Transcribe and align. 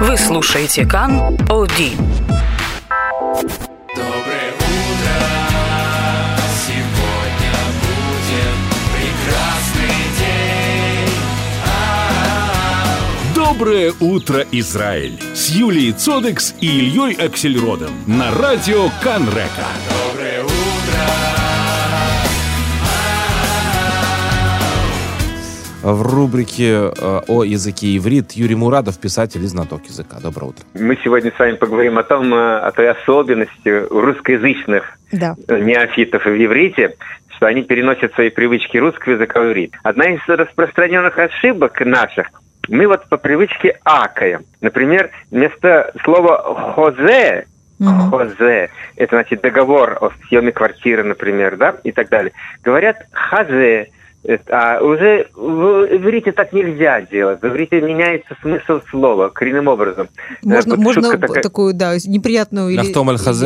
Вы 0.00 0.16
слушаете 0.16 0.86
Кан 0.86 1.18
Оди. 1.50 1.96
Доброе 3.96 4.52
утро, 4.54 5.16
сегодня 6.64 7.54
будет 7.82 8.58
прекрасный 8.94 9.98
день. 10.20 11.10
Доброе 13.34 13.92
утро, 13.98 14.46
Израиль! 14.52 15.20
С 15.34 15.48
Юлией 15.48 15.92
Цодекс 15.92 16.54
и 16.60 16.68
Ильей 16.68 17.14
Аксельродом 17.14 17.90
на 18.06 18.30
радио 18.30 18.90
Канрека. 19.02 19.66
Доброе 20.12 20.37
В 25.92 26.02
рубрике 26.02 26.90
э, 26.90 27.20
о 27.28 27.44
языке 27.44 27.96
иврит 27.96 28.32
Юрий 28.32 28.54
Мурадов, 28.54 28.98
писатель 28.98 29.42
и 29.42 29.46
знаток 29.46 29.86
языка. 29.86 30.18
Доброе 30.22 30.48
утро. 30.48 30.64
Мы 30.74 30.98
сегодня 31.02 31.32
с 31.34 31.38
вами 31.38 31.52
поговорим 31.52 31.96
о 31.96 32.02
том, 32.02 32.34
э, 32.34 32.58
о 32.58 32.70
той 32.72 32.90
особенности 32.90 33.86
русскоязычных 33.88 34.84
Да. 35.12 35.34
э, 35.48 35.58
неофитов 35.60 36.26
в 36.26 36.44
иврите, 36.44 36.94
что 37.34 37.46
они 37.46 37.62
переносят 37.62 38.12
свои 38.12 38.28
привычки 38.28 38.76
русского 38.76 39.14
языка 39.14 39.40
в 39.40 39.46
иврит. 39.46 39.76
Одна 39.82 40.10
из 40.10 40.20
распространенных 40.26 41.16
ошибок 41.16 41.80
наших, 41.80 42.26
мы 42.68 42.86
вот 42.86 43.08
по 43.08 43.16
привычке 43.16 43.78
акаем. 43.82 44.44
Например, 44.60 45.10
вместо 45.30 45.94
слова 46.04 46.74
«хозе». 46.74 47.46
«хозе», 47.80 48.68
это 48.96 49.16
значит 49.16 49.40
договор 49.40 49.96
о 50.02 50.10
съеме 50.26 50.52
квартиры, 50.52 51.02
например, 51.02 51.56
да, 51.56 51.76
и 51.82 51.92
так 51.92 52.10
далее, 52.10 52.32
говорят 52.62 53.06
«хазе», 53.12 53.88
а 54.48 54.80
уже 54.82 55.28
в 55.34 55.86
иврите 55.96 56.32
так 56.32 56.52
нельзя 56.52 57.00
делать. 57.02 57.40
В 57.40 57.46
иврите 57.46 57.80
меняется 57.80 58.36
смысл 58.42 58.80
слова 58.90 59.28
коренным 59.28 59.68
образом. 59.68 60.08
Можно, 60.42 60.72
Э, 60.72 60.76
вот 60.76 60.84
можно 60.84 61.18
такая. 61.18 61.42
такую, 61.42 61.74
да, 61.74 61.94
неприятную 62.06 62.70
или... 62.70 62.80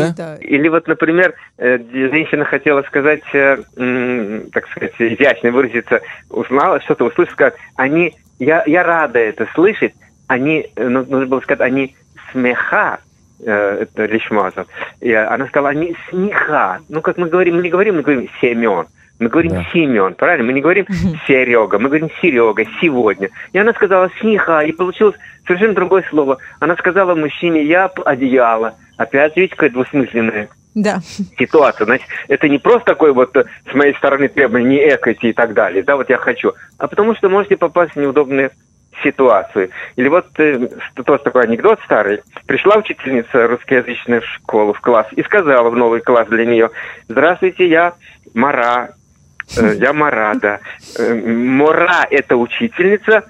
Или, 0.09 0.15
да. 0.17 0.37
Или 0.41 0.69
вот, 0.69 0.89
например, 0.89 1.35
э, 1.59 1.79
женщина 1.79 2.45
хотела 2.45 2.83
сказать, 2.83 3.23
э, 3.35 3.59
так 4.53 4.67
сказать, 4.69 4.93
изящно 4.99 5.51
выразиться, 5.51 6.01
узнала, 6.31 6.81
что-то 6.81 7.05
услышала, 7.05 7.35
сказать, 7.35 7.55
они, 7.77 8.15
я, 8.39 8.65
я 8.67 8.83
рада 8.83 9.19
это 9.19 9.47
слышать, 9.55 9.95
они, 10.27 10.71
э, 10.75 10.89
ну, 10.89 11.05
нужно 11.05 11.27
было 11.27 11.41
сказать, 11.41 11.61
они 11.61 11.95
смеха, 12.33 12.99
э, 13.45 13.83
это 13.83 14.07
лишмаза. 14.07 14.67
И 15.01 15.13
она 15.13 15.47
сказала, 15.47 15.69
они 15.71 15.95
смеха. 16.09 16.81
Ну, 16.89 17.03
как 17.03 17.19
мы 17.19 17.29
говорим, 17.29 17.57
мы 17.57 17.63
не 17.63 17.69
говорим, 17.69 17.97
мы 17.97 18.03
говорим 18.03 18.29
Семен. 18.41 18.87
Мы 19.23 19.29
говорим 19.29 19.53
Да. 19.53 19.65
Семен, 19.73 20.15
правильно? 20.15 20.45
Мы 20.45 20.53
не 20.53 20.61
говорим 20.61 20.85
Серега, 21.29 21.79
мы 21.79 21.89
говорим 21.89 22.11
Серега, 22.21 22.65
сегодня. 22.81 23.31
И 23.53 23.59
она 23.59 23.73
сказала 23.73 24.11
смеха, 24.21 24.61
и 24.61 24.73
получилось 24.73 25.15
совершенно 25.47 25.75
другое 25.75 26.05
слово. 26.11 26.39
Она 26.59 26.75
сказала 26.77 27.15
мужчине, 27.15 27.63
я 27.63 27.87
одеяло. 28.05 28.75
Опять, 28.97 29.37
видите, 29.37 29.55
какое 29.55 29.71
двусмысленное 29.71 30.49
Да. 30.75 30.99
ситуация. 31.39 31.85
Значит, 31.85 32.07
это 32.27 32.49
не 32.49 32.59
просто 32.59 32.87
такой 32.87 33.13
вот 33.13 33.37
э, 33.37 33.45
с 33.71 33.75
моей 33.75 33.95
стороны 33.95 34.27
требование 34.27 34.69
не 34.69 34.95
экайте 34.95 35.31
и 35.31 35.33
так 35.33 35.55
далее, 35.55 35.85
да, 35.85 35.97
вот 35.97 36.11
я 36.11 36.17
хочу, 36.17 36.55
а 36.79 36.89
потому 36.89 37.15
что 37.15 37.29
можете 37.29 37.57
попасть 37.57 37.93
в 37.93 38.01
неудобные 38.01 38.51
ситуации. 39.05 39.71
Или 39.97 40.09
вот 40.09 40.27
э, 40.39 40.69
тоже 41.05 41.23
такой 41.23 41.43
анекдот 41.45 41.79
старый. 41.85 42.23
Пришла 42.47 42.77
учительница 42.77 43.47
русскоязычная 43.47 44.21
в 44.21 44.27
школу, 44.27 44.73
в 44.73 44.81
класс, 44.81 45.07
и 45.13 45.23
сказала 45.23 45.71
в 45.71 45.77
новый 45.77 46.01
класс 46.01 46.27
для 46.29 46.45
нее, 46.45 46.71
здравствуйте, 47.09 47.69
я 47.69 47.95
Мара, 48.35 48.91
я 49.57 49.93
Мара, 49.93 50.35
да. 50.35 50.61
Э, 50.99 51.15
Мора– 51.15 52.07
это 52.11 52.37
учительница, 52.37 53.25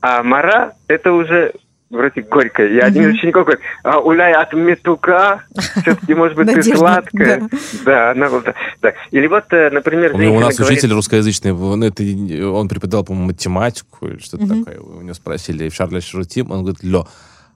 а 0.00 0.22
Мара– 0.22 0.74
это 0.88 1.12
уже 1.12 1.52
вроде 1.90 2.22
горькая. 2.22 2.68
И 2.68 2.78
один 2.78 3.10
из 3.10 3.14
учеников 3.14 3.44
говорит, 3.44 3.64
а 3.82 4.00
уляй 4.00 4.32
от 4.32 4.52
метука, 4.52 5.44
все-таки, 5.82 6.14
может 6.14 6.36
быть, 6.36 6.52
ты 6.52 6.62
сладкая. 6.62 7.48
да. 7.84 8.10
Она 8.10 8.28
вот, 8.28 8.44
да. 8.82 8.92
Или 9.10 9.26
вот, 9.26 9.44
э, 9.50 9.70
например, 9.70 10.14
у 10.14 10.40
нас 10.40 10.58
учитель 10.58 10.92
русскоязычный, 10.92 11.52
он, 11.52 11.82
это, 11.84 12.02
он 12.02 12.68
преподавал, 12.68 13.04
по-моему, 13.04 13.28
математику 13.28 14.08
или 14.08 14.18
что-то 14.18 14.46
такое. 14.48 14.80
У 14.80 15.02
него 15.02 15.14
спросили 15.14 15.68
в 15.68 15.74
Шарле 15.74 16.00
Шрутим, 16.00 16.50
он 16.50 16.60
говорит, 16.62 16.82
лё. 16.82 17.06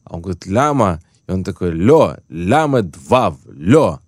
А 0.04 0.14
он 0.14 0.22
говорит, 0.22 0.46
ляма. 0.46 1.00
И 1.28 1.32
он 1.32 1.44
такой, 1.44 1.70
лё, 1.70 2.16
ляма 2.28 2.82
два, 2.82 3.34
лё. 3.52 4.00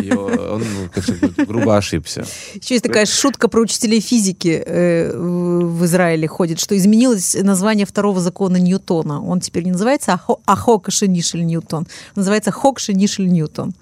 И 0.00 0.12
он, 0.12 0.62
ну, 0.62 1.44
грубо 1.46 1.76
ошибся. 1.76 2.24
Еще 2.54 2.74
есть 2.74 2.84
такая 2.84 3.06
шутка 3.06 3.48
про 3.48 3.60
учителей 3.60 4.00
физики 4.00 4.62
э, 4.64 5.12
в 5.16 5.84
Израиле 5.84 6.26
ходит, 6.28 6.60
что 6.60 6.76
изменилось 6.76 7.36
название 7.42 7.86
второго 7.86 8.20
закона 8.20 8.56
Ньютона. 8.56 9.22
Он 9.24 9.40
теперь 9.40 9.64
не 9.64 9.72
называется 9.72 10.12
Ахо- 10.12 10.40
Ахок 10.46 10.88
Шенишель 10.90 11.44
Ньютон, 11.44 11.86
называется 12.16 12.50
Хок 12.50 12.78
Шенишель 12.78 13.28
Ньютон. 13.28 13.72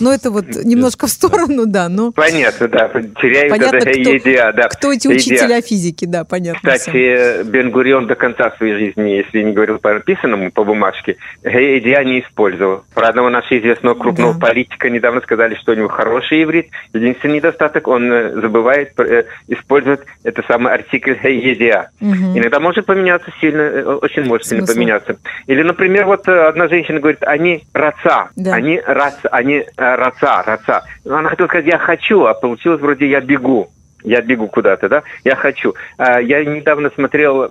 Но 0.00 0.12
это 0.12 0.30
вот 0.30 0.46
немножко 0.64 1.06
в 1.06 1.10
сторону, 1.10 1.66
да, 1.66 1.88
но 1.88 2.12
Понятно, 2.12 2.68
да, 2.68 2.88
теряют 3.20 3.50
Понятно, 3.50 3.80
кто- 3.80 3.90
идея, 4.18 4.52
да. 4.52 4.68
кто 4.68 4.92
эти 4.92 5.06
Идея. 5.08 5.16
учителя 5.16 5.60
физики, 5.62 6.04
да, 6.04 6.24
понятно. 6.24 6.60
Кстати, 6.72 7.42
Бен-Гурион 7.44 8.06
до 8.06 8.14
конца 8.14 8.52
своей 8.56 8.74
жизни, 8.86 9.10
если 9.10 9.42
не 9.42 9.52
говорил 9.52 9.78
по 9.78 9.92
написанному, 9.94 10.50
по 10.52 10.64
бумажке, 10.64 11.16
идея 11.42 12.04
не 12.04 12.20
использовал. 12.20 12.82
Про 12.94 13.08
одного 13.08 13.30
нашего 13.30 13.58
известного 13.58 13.94
крупного 13.94 14.34
Да. 14.34 14.40
политика 14.40 14.88
недавно 14.90 15.17
сказали, 15.20 15.54
что 15.54 15.72
у 15.72 15.74
него 15.74 15.88
хороший 15.88 16.42
иврит. 16.42 16.68
Единственный 16.92 17.36
недостаток, 17.36 17.88
он 17.88 18.12
э, 18.12 18.40
забывает 18.40 18.98
э, 19.00 19.24
использовать 19.48 20.00
это 20.24 20.42
самый 20.46 20.72
артикль 20.72 21.14
«едия». 21.22 21.90
Мгм. 22.00 22.38
Иногда 22.38 22.60
может 22.60 22.86
поменяться 22.86 23.30
сильно, 23.40 23.62
э, 23.62 23.82
очень 23.84 24.24
может 24.24 24.46
сильно 24.46 24.66
поменяться. 24.66 25.16
Или, 25.46 25.62
например, 25.62 26.06
вот 26.06 26.28
одна 26.28 26.68
женщина 26.68 27.00
говорит, 27.00 27.22
они 27.22 27.64
раца, 27.72 28.28
Да. 28.36 28.54
они 28.54 28.80
раца, 28.84 29.28
они 29.30 29.64
раца, 29.76 30.42
раца. 30.44 30.84
Она 31.08 31.28
хотела 31.30 31.46
сказать, 31.46 31.66
я 31.66 31.78
хочу, 31.78 32.24
а 32.24 32.34
получилось 32.34 32.80
вроде 32.80 33.08
я 33.08 33.20
бегу. 33.20 33.70
Я 34.04 34.20
бегу 34.20 34.46
куда-то, 34.48 34.88
да? 34.88 35.02
Я 35.24 35.34
хочу. 35.34 35.74
А, 35.96 36.20
Я 36.20 36.44
недавно 36.44 36.90
смотрел 36.90 37.50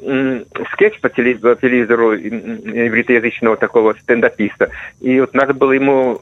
скетч 0.73 0.99
по 1.01 1.07
теле- 1.07 1.37
по 1.37 1.55
телевизору 1.55 2.13
м, 2.13 2.19
ивритоязычного 2.63 3.57
такого 3.57 3.93
стендаписта. 3.93 4.69
И 5.01 5.19
вот 5.19 5.33
надо 5.33 5.53
было 5.53 5.73
ему 5.73 6.21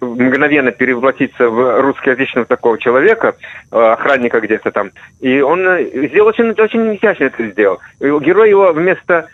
мгновенно 0.00 0.70
перевоплотиться 0.70 1.48
в 1.48 1.80
русскоязычного 1.80 2.46
такого 2.46 2.78
человека, 2.78 3.36
э, 3.72 3.76
охранника 3.76 4.40
где-то 4.40 4.70
там. 4.70 4.92
И 5.20 5.40
он 5.40 5.66
э, 5.66 6.08
сделал 6.08 6.28
очень, 6.28 6.50
очень 6.52 6.96
изящно 6.96 7.24
это 7.24 7.46
сделал. 7.48 7.80
Герой 8.00 8.50
его 8.50 8.72
вместо 8.72 9.28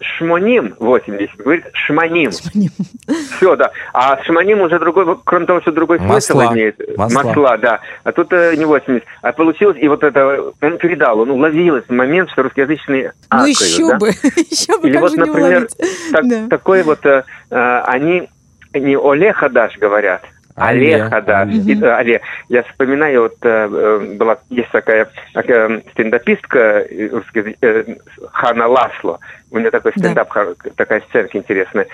шмоним 0.00 0.74
80 0.78 1.36
говорит 1.36 1.64
шманим. 1.74 2.30
Все, 2.30 3.56
да. 3.56 3.70
А 3.92 4.22
шманим 4.24 4.60
уже 4.60 4.78
другой, 4.78 5.16
кроме 5.24 5.46
того, 5.46 5.60
что 5.60 5.72
другой 5.72 5.98
смысл 5.98 6.36
Масла. 6.36 6.52
имеет. 6.54 6.80
Масла. 6.96 7.56
да. 7.58 7.80
А 8.04 8.12
тут 8.12 8.32
э, 8.32 8.56
не 8.56 8.64
80. 8.64 9.04
А 9.22 9.32
получилось, 9.32 9.76
и 9.80 9.88
вот 9.88 10.02
это, 10.02 10.52
он 10.60 10.78
передал, 10.78 11.20
он 11.20 11.30
уловил 11.30 11.76
этот 11.76 11.90
момент, 11.90 12.30
что 12.30 12.42
русскоязычные 12.42 13.12
Ну 13.30 13.38
акают, 13.38 13.48
еще 13.60 13.88
да? 13.88 13.98
бы, 13.98 14.08
еще 14.36 14.78
бы, 14.80 14.88
Или 14.88 14.92
как 14.94 15.02
вот, 15.02 15.16
например, 15.16 15.68
так- 16.12 16.28
Да. 16.28 16.48
такой 16.48 16.82
вот, 16.82 17.04
э, 17.06 17.22
э, 17.50 17.80
они 17.86 18.28
не 18.74 18.96
Оле 18.96 19.32
Хадаш 19.32 19.78
говорят, 19.78 20.22
Оле 20.56 21.08
Хадаш. 21.08 21.48
И, 21.54 21.74
э, 21.80 21.86
Але. 21.86 22.20
Я 22.48 22.62
вспоминаю, 22.64 23.22
вот 23.22 23.36
э, 23.42 23.48
э, 23.48 24.16
была, 24.16 24.38
есть 24.50 24.70
такая 24.70 25.08
э, 25.34 25.80
стендапистка 25.92 26.58
э, 26.90 27.08
э, 27.62 27.84
Хана 28.32 28.66
Ласло. 28.66 29.18
У 29.52 29.58
нее 29.58 29.70
такой 29.70 29.92
Да. 29.94 30.00
стендап, 30.00 30.30
хор- 30.30 30.56
такая 30.76 31.02
сценка 31.10 31.36
интересная. 31.36 31.86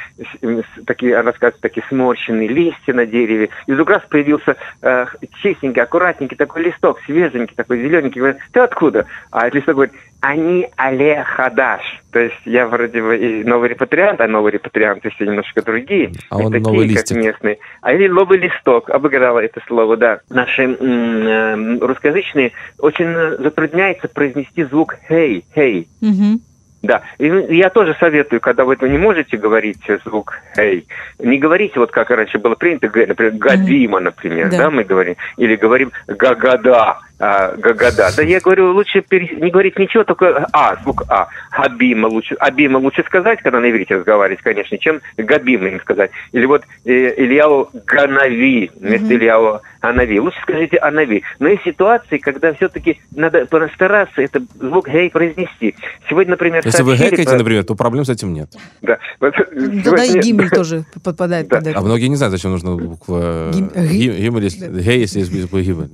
Такие, 0.87 1.15
она 1.17 1.33
рассказывает, 1.33 1.61
такие 1.61 1.85
сморщенные 1.89 2.47
листья 2.49 2.95
на 2.95 3.05
дереве. 3.05 3.51
И 3.67 3.73
вдруг 3.73 3.91
раз 3.91 4.03
появился 4.09 4.57
э, 4.81 5.07
чистенький, 5.43 5.83
аккуратненький 5.83 6.37
такой 6.37 6.63
листок, 6.63 7.01
свеженький, 7.05 7.57
такой 7.57 7.81
зелененький. 7.81 8.21
Говорит, 8.21 8.39
ты 8.53 8.61
откуда? 8.61 9.07
А 9.33 9.41
этот 9.49 9.55
листок 9.57 9.75
говорит, 9.75 9.95
они 10.21 10.69
але 10.77 11.25
хадаш. 11.25 11.83
То 12.13 12.21
есть 12.21 12.41
я 12.45 12.67
вроде 12.69 13.03
бы 13.03 13.17
и 13.19 13.45
новый 13.45 13.71
репатриант, 13.71 14.21
а 14.21 14.29
новый 14.29 14.53
репатриант 14.53 15.05
все 15.13 15.25
немножко 15.25 15.61
другие. 15.63 16.13
А 16.31 16.39
не 16.39 16.47
он 16.47 16.53
такие, 16.53 16.65
новый 16.65 16.87
как 16.89 16.97
листик. 16.97 17.17
местные. 17.17 17.59
А 17.83 17.93
или 17.93 18.07
новый 18.07 18.39
листок, 18.39 18.89
обыграла 18.89 19.41
это 19.41 19.61
слово, 19.67 19.97
да. 19.97 20.21
Наши 20.31 20.63
м, 20.63 20.77
э, 20.81 21.79
русскоязычные 21.85 22.53
очень 22.79 23.07
э, 23.07 23.37
затрудняется 23.39 24.09
произнести 24.09 24.63
звук 24.65 24.95
«хей», 25.09 25.45
«хей». 25.55 25.89
Мгм. 26.01 26.41
Да, 26.83 27.03
и 27.19 27.27
я 27.57 27.71
тоже 27.71 27.97
советую, 27.99 28.41
когда 28.41 28.65
вы 28.65 28.75
этого 28.75 28.89
не 28.89 28.99
можете 28.99 29.37
говорить 29.37 29.81
звук 30.05 30.35
«эй», 30.57 30.87
не 31.19 31.39
говорите, 31.39 31.81
вот 31.81 31.91
как 31.91 32.11
раньше 32.11 32.39
было 32.39 32.55
принято, 32.55 32.87
например, 32.87 33.33
«гадима», 33.33 33.99
например, 34.01 34.49
Да. 34.51 34.59
да. 34.59 34.71
мы 34.71 34.85
говорим, 34.85 35.17
или 35.37 35.57
говорим 35.57 35.91
«гагада», 36.07 36.99
а, 37.19 37.55
года. 37.57 38.11
Да 38.17 38.23
я 38.23 38.41
говорю, 38.41 38.73
лучше 38.73 39.01
пере- 39.03 39.37
не 39.41 39.51
говорить 39.51 39.79
ничего, 39.79 40.05
только 40.05 40.47
А, 40.53 40.77
звук 40.83 41.03
А. 41.09 41.29
Габима 41.51 42.07
лучше, 42.07 42.35
Абима 42.37 42.79
лучше 42.79 43.03
сказать, 43.07 43.41
когда 43.43 43.61
на 43.61 43.71
иврите 43.71 43.97
разговаривать, 43.97 44.43
конечно, 44.43 44.79
чем 44.79 45.01
Габима 45.17 45.69
им 45.69 45.81
сказать. 45.81 46.11
Или 46.33 46.47
вот 46.47 46.63
э, 46.85 47.15
Ильяу 47.17 47.71
Ганави 47.87 48.71
вместо 48.79 49.15
Ильяу 49.15 49.61
Анави. 49.81 50.19
Лучше 50.21 50.39
скажите 50.43 50.77
Анави. 50.79 51.23
Но 51.39 51.49
есть 51.49 51.63
ситуации, 51.65 52.19
когда 52.19 52.53
все-таки 52.55 53.01
надо 53.15 53.47
постараться 53.47 54.21
это 54.23 54.41
звук 54.61 54.89
гей 54.89 55.11
произнести. 55.11 55.75
Сегодня, 56.09 56.33
например, 56.33 56.63
Если 56.65 56.83
вы 56.83 56.97
гэкаете, 56.97 57.25
про- 57.25 57.39
например, 57.39 57.65
то 57.65 57.75
проблем 57.75 58.05
с 58.05 58.09
этим 58.09 58.33
нет. 58.33 58.51
Да. 58.83 58.99
Вот, 59.21 59.35
Туда 59.85 60.05
и 60.05 60.19
гимель 60.21 60.51
тоже 60.55 60.85
подпадает 61.05 61.49
Да. 61.49 61.59
под 61.59 61.77
А 61.77 61.81
многие 61.81 62.07
не 62.07 62.17
знают, 62.17 62.33
зачем 62.33 62.51
нужна 62.53 62.73
буква 62.77 63.51
Гим- 63.53 63.71
гим- 63.75 64.13
гимель, 64.15 64.45
если- 64.45 64.69
гей, 64.69 65.01
если 65.01 65.21
есть 65.21 65.33
буква 65.43 65.61
гимель. 65.61 65.89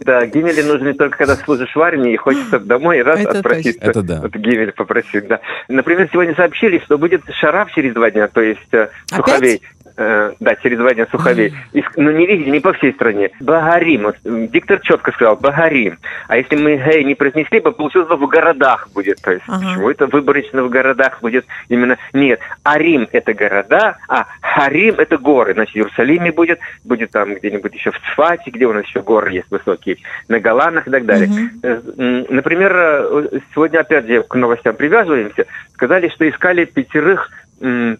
да. 0.00 0.17
Да, 0.20 0.26
гимели 0.26 0.62
нужны 0.62 0.94
только 0.94 1.18
когда 1.18 1.36
служишь 1.36 1.74
в 1.74 1.80
армии 1.80 2.12
и 2.14 2.16
хочется 2.16 2.58
домой 2.60 2.98
и 2.98 3.02
раз 3.02 3.20
Это 3.20 3.38
отпроситься. 3.38 3.80
точно. 3.80 3.90
Это 3.90 4.02
да. 4.02 4.20
Вот 4.22 4.34
гимель 4.34 4.72
попросить, 4.72 5.26
да. 5.28 5.40
Например, 5.68 6.08
сегодня 6.12 6.34
сообщили, 6.34 6.78
что 6.84 6.98
будет 6.98 7.22
шараф 7.40 7.70
через 7.72 7.94
два 7.94 8.10
дня, 8.10 8.28
то 8.28 8.40
есть 8.40 8.60
э, 8.72 8.88
Опять? 9.10 9.26
суховей. 9.26 9.62
Э, 10.00 10.32
да, 10.38 10.54
дня 10.54 11.08
суховей. 11.10 11.52
И 11.72 11.82
ну, 11.96 12.12
не 12.12 12.24
везде, 12.24 12.52
не 12.52 12.60
по 12.60 12.72
всей 12.74 12.92
стране. 12.92 13.30
Багарим. 13.40 14.12
Диктор 14.24 14.78
четко 14.80 15.10
сказал, 15.10 15.34
Багарим. 15.34 15.98
А 16.28 16.36
если 16.36 16.54
мы 16.54 16.76
гей 16.76 17.02
не 17.02 17.16
произнесли 17.16 17.58
бы, 17.58 17.72
получилось 17.72 18.08
бы 18.08 18.14
в 18.14 18.28
городах 18.28 18.88
будет. 18.94 19.20
То 19.20 19.32
есть, 19.32 19.42
Ага. 19.48 19.58
почему 19.58 19.90
это 19.90 20.06
выборочно 20.06 20.62
в 20.62 20.70
городах 20.70 21.20
будет 21.20 21.46
именно... 21.68 21.96
Нет, 22.12 22.38
Арим– 22.62 23.08
это 23.12 23.34
города, 23.34 23.98
а 24.08 24.26
Харим– 24.40 24.94
это 24.98 25.18
горы. 25.18 25.54
Значит, 25.54 25.74
в 25.74 25.78
Иерусалиме 25.78 26.30
будет, 26.30 26.60
будет 26.84 27.10
там 27.10 27.34
где-нибудь 27.34 27.74
еще 27.74 27.90
в 27.90 27.98
Цфате, 27.98 28.52
где 28.52 28.66
у 28.66 28.72
нас 28.72 28.84
еще 28.84 29.02
горы 29.02 29.32
есть 29.32 29.50
высокие, 29.50 29.96
на 30.28 30.38
Голанах 30.38 30.86
и 30.86 30.90
так 30.92 31.06
далее. 31.06 31.28
М, 31.64 32.26
Например, 32.28 32.72
э, 32.76 33.40
сегодня 33.52 33.80
опять 33.80 34.06
же 34.06 34.22
к 34.22 34.34
новостям 34.36 34.76
привязываемся, 34.76 35.46
сказали, 35.72 36.08
что 36.08 36.28
искали 36.28 36.66
пятерых 36.66 37.30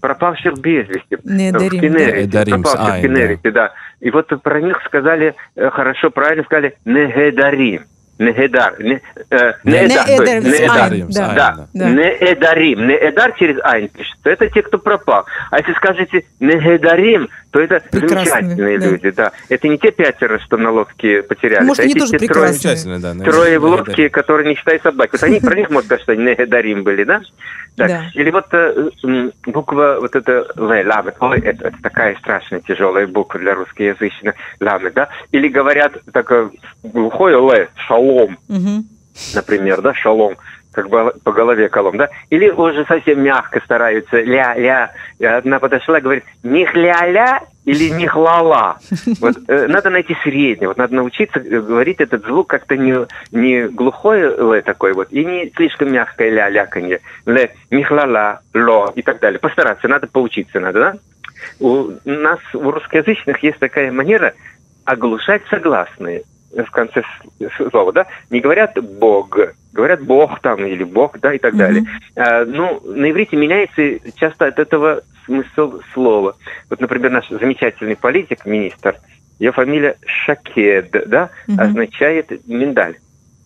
пропавших 0.01 0.55
без 0.59 0.89
вести. 0.89 1.17
Недарим, 1.25 1.69
в 1.69 1.81
Кенерите, 1.81 2.13
да. 2.13 2.41
Недарим, 2.41 2.63
пропавших 2.63 2.99
в 2.99 3.03
Кенерите, 3.03 3.51
да. 3.51 3.73
И 4.01 4.11
вот 4.11 4.27
про 4.43 4.61
них 4.61 4.81
сказали, 4.87 5.35
э, 5.57 5.71
хорошо, 5.71 6.11
правильно 6.11 6.45
сказали, 6.45 6.75
негедарим. 6.85 7.85
Негедар. 8.19 8.75
Не, 8.83 9.01
э, 9.31 9.53
неэдар, 9.63 10.09
есть 10.09 10.61
Неэдар, 10.61 10.93
неэдар. 10.93 11.09
да. 11.15 11.35
Да, 11.35 11.69
Да. 11.73 11.89
неэдарим. 11.91 12.89
Неэдар 12.89 13.33
через 13.39 13.59
айн 13.63 13.89
пишется. 13.89 14.31
Это 14.31 14.49
те, 14.51 14.63
кто 14.63 14.79
пропал. 14.79 15.25
А 15.53 15.59
если 15.59 15.73
скажете 15.75 16.25
негедарим, 16.41 17.29
то 17.51 17.61
это 17.61 17.81
Прекрасные, 17.91 18.25
замечательные 18.27 18.79
да. 18.79 18.87
люди. 18.87 19.11
Да. 19.11 19.33
Это 19.49 19.69
не 19.69 19.79
те 19.79 19.91
пятеро, 19.91 20.39
что 20.39 20.57
на 20.59 20.71
лодке 20.71 21.23
потерялись. 21.23 21.67
Может, 21.67 21.81
а 21.81 21.83
они 21.85 21.93
эти 21.93 21.99
тоже 22.01 22.11
те 22.13 22.17
трое- 22.19 22.27
прекрасные. 22.29 22.77
Замечательно, 22.77 23.15
да. 23.25 23.25
Трое 23.31 23.59
в 23.59 23.65
лодке, 23.65 24.11
которые 24.11 24.49
не 24.49 24.55
считают 24.55 24.83
собаки. 24.83 25.13
Вот 25.13 25.23
они 25.23 25.41
про 25.41 25.55
них 25.57 25.71
можно 25.71 25.87
сказать, 25.87 26.03
что 26.03 26.13
они 26.13 26.25
негадарим 26.25 26.85
были, 26.85 27.05
да? 27.05 27.23
Так. 27.77 27.89
Да. 27.89 28.05
Или 28.15 28.31
вот 28.31 28.47
э, 28.53 28.91
буква 29.47 29.99
вот 30.01 30.15
эта 30.17 30.47
Л, 30.57 30.67
ламет. 30.67 31.15
Ой, 31.21 31.39
это, 31.39 31.69
это 31.69 31.77
такая 31.83 32.17
страшная 32.17 32.61
тяжелая 32.61 33.07
буква 33.07 33.41
для 33.41 33.55
русскоязычной. 33.55 34.33
Ламет, 34.61 34.95
да? 34.95 35.09
Или 35.33 35.49
говорят 35.49 35.93
такое 36.13 36.51
глухое 36.83 37.37
Л, 37.37 37.51
шалом, 37.87 38.37
Мгм. 38.49 38.85
например, 39.35 39.81
да, 39.81 39.95
шалом, 39.95 40.37
как 40.73 40.89
бы 40.89 41.13
по 41.25 41.33
голове 41.33 41.69
колом, 41.69 41.97
да? 41.97 42.09
Или 42.31 42.51
уже 42.51 42.85
совсем 42.85 43.23
мягко 43.23 43.61
стараются, 43.65 44.21
ля-ля. 44.21 44.93
Одна 45.21 45.59
подошла 45.59 45.99
и 45.99 46.03
говорит, 46.03 46.25
не 46.43 46.65
хля-ля 46.67 47.43
или 47.65 47.91
не 47.91 48.07
хла-ла. 48.07 48.79
Вот 49.21 49.37
э, 49.49 49.67
надо 49.67 49.91
найти 49.91 50.17
среднее, 50.23 50.69
вот 50.69 50.77
надо 50.77 50.95
научиться 50.95 51.39
э, 51.39 51.61
говорить 51.61 52.01
этот 52.01 52.25
звук 52.25 52.49
как-то 52.49 52.77
не, 52.77 53.07
не 53.33 53.69
глухое 53.69 54.27
л 54.37 54.63
такой 54.63 54.93
вот, 54.93 55.09
и 55.11 55.25
не 55.25 55.51
слишком 55.57 55.93
мягкое 55.93 56.31
ля-ляканье. 56.31 57.01
Ле, 57.27 57.55
не 57.71 57.83
хла-ла, 57.83 58.41
ло 58.55 58.93
и 58.95 59.03
так 59.03 59.21
далее. 59.21 59.39
Постараться, 59.39 59.89
надо 59.89 60.07
поучиться, 60.07 60.61
надо, 60.61 60.81
да? 60.81 60.95
У 61.61 61.91
нас, 62.05 62.41
у 62.55 62.71
русскоязычных, 62.71 63.43
есть 63.43 63.59
такая 63.59 63.93
манера 63.93 64.35
оглушать 64.85 65.43
согласные 65.51 66.23
в 66.53 66.71
конце 66.71 67.03
слова, 67.71 67.93
да? 67.93 68.07
Не 68.31 68.41
говорят 68.41 68.73
«бог», 68.99 69.39
говорят 69.73 70.03
«бог» 70.03 70.41
там 70.41 70.65
или 70.65 70.85
«бог», 70.85 71.19
да, 71.21 71.35
и 71.35 71.39
так 71.39 71.53
Мгм. 71.53 71.59
далее. 71.59 71.85
А, 72.17 72.45
ну, 72.45 72.81
на 72.85 73.11
иврите 73.11 73.37
меняется 73.37 73.99
часто 74.17 74.47
от 74.47 74.59
этого 74.59 75.03
смысл 75.25 75.81
слова. 75.93 76.37
Вот, 76.71 76.81
например, 76.81 77.11
наш 77.11 77.29
замечательный 77.29 77.97
политик, 77.97 78.45
министр, 78.47 78.97
ее 79.39 79.53
фамилия 79.53 79.97
Шакед, 80.07 80.91
да, 81.07 81.31
Мгм. 81.47 81.61
означает 81.61 82.47
«миндаль». 82.47 82.97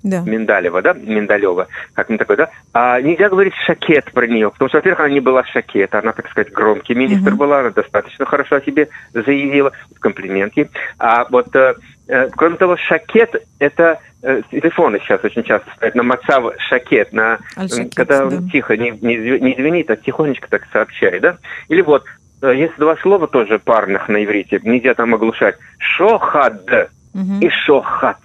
Да. 0.02 0.22
Миндалева, 0.22 0.82
да, 0.82 0.94
Миндалева, 0.94 1.68
как 1.94 2.08
не 2.10 2.18
такой, 2.18 2.36
да. 2.36 2.50
А 2.72 3.00
нельзя 3.00 3.28
говорить 3.28 3.54
шакет 3.66 4.10
про 4.12 4.26
нее, 4.26 4.50
потому 4.50 4.68
что, 4.68 4.78
во-первых, 4.78 5.00
она 5.00 5.10
не 5.10 5.20
была 5.20 5.44
шакет, 5.44 5.94
она, 5.94 6.12
так 6.12 6.28
сказать, 6.28 6.52
громкий 6.52 6.94
министр 6.94 7.30
Мгм. 7.30 7.38
была, 7.38 7.60
она 7.60 7.70
достаточно 7.70 8.26
хорошо 8.26 8.56
о 8.56 8.60
себе 8.62 8.88
заявила, 9.12 9.72
комплименты. 10.00 10.68
А 10.98 11.24
вот, 11.30 11.54
э, 11.54 11.74
э, 12.08 12.28
кроме 12.30 12.56
того, 12.56 12.76
шакет– 12.76 13.46
это 13.60 14.00
э, 14.22 14.42
телефоны 14.50 14.98
сейчас 15.00 15.22
очень 15.22 15.44
часто 15.44 15.70
стоят 15.76 15.94
на 15.94 16.02
мацав 16.02 16.52
шакет, 16.68 17.12
на, 17.12 17.38
Аль-шакет, 17.56 17.94
когда 17.94 18.26
да. 18.26 18.38
тихо, 18.50 18.76
не, 18.76 18.90
не, 18.90 19.16
не 19.16 19.54
звенит, 19.54 19.90
а 19.90 19.96
тихонечко 19.96 20.48
так 20.50 20.62
сообщает, 20.72 21.22
да. 21.22 21.38
Или 21.68 21.82
вот, 21.82 22.04
э, 22.42 22.52
есть 22.56 22.76
два 22.76 22.96
слова 22.96 23.28
тоже 23.28 23.60
парных 23.60 24.08
на 24.08 24.24
иврите, 24.24 24.60
нельзя 24.64 24.94
там 24.94 25.14
оглушать. 25.14 25.56
Шохад 25.78 26.90
Мгм. 27.14 27.38
и 27.40 27.48
шохат. 27.50 28.18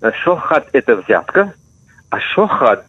Т. 0.00 0.12
Шохат– 0.22 0.68
это 0.72 0.96
взятка, 0.96 1.52
а 2.10 2.20
шохат 2.20 2.84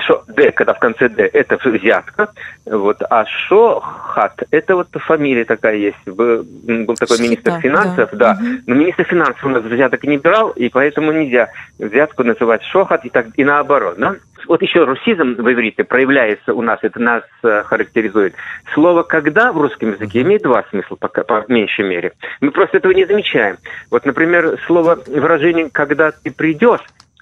шо, 0.00 0.24
Д, 0.28 0.52
когда 0.52 0.74
в 0.74 0.78
конце 0.78 1.08
Д, 1.08 1.22
это 1.32 1.56
взятка, 1.64 2.28
вот, 2.66 2.98
а 3.08 3.24
Шохат, 3.26 4.42
это 4.50 4.76
вот 4.76 4.88
фамилия 4.92 5.44
такая 5.44 5.76
есть, 5.76 6.04
Был, 6.06 6.44
был 6.44 6.94
такой 6.94 7.16
Шхита, 7.16 7.22
министр 7.22 7.60
финансов, 7.60 8.10
да. 8.12 8.34
да, 8.34 8.40
Мгм. 8.40 8.62
но 8.66 8.74
министр 8.74 9.04
финансов 9.04 9.44
у 9.44 9.48
нас 9.48 9.62
взяток 9.62 10.02
не 10.04 10.18
брал, 10.18 10.50
и 10.50 10.68
поэтому 10.68 11.12
нельзя 11.12 11.48
взятку 11.78 12.24
называть 12.24 12.62
Шохат 12.64 13.04
и, 13.04 13.10
так, 13.10 13.26
и 13.36 13.44
наоборот, 13.44 13.96
да. 13.98 14.16
Вот 14.46 14.62
еще 14.62 14.84
русизм 14.84 15.34
в 15.36 15.52
иврите 15.52 15.84
проявляется 15.84 16.54
у 16.54 16.62
нас, 16.62 16.78
это 16.82 17.00
нас 17.00 17.22
э, 17.42 17.62
характеризует. 17.64 18.34
Слово 18.74 19.02
«когда» 19.02 19.52
в 19.52 19.60
русском 19.60 19.92
языке 19.92 20.22
имеет 20.22 20.42
два 20.42 20.64
смысла, 20.70 20.96
пока, 20.96 21.24
по 21.24 21.44
меньшей 21.48 21.88
мере. 21.88 22.12
Мы 22.40 22.50
просто 22.50 22.78
этого 22.78 22.92
не 22.92 23.04
замечаем. 23.06 23.56
Вот, 23.90 24.04
например, 24.04 24.58
слово, 24.66 24.98
выражение 25.06 25.70
«когда 25.70 26.12
ты 26.12 26.30
придешь», 26.30 26.80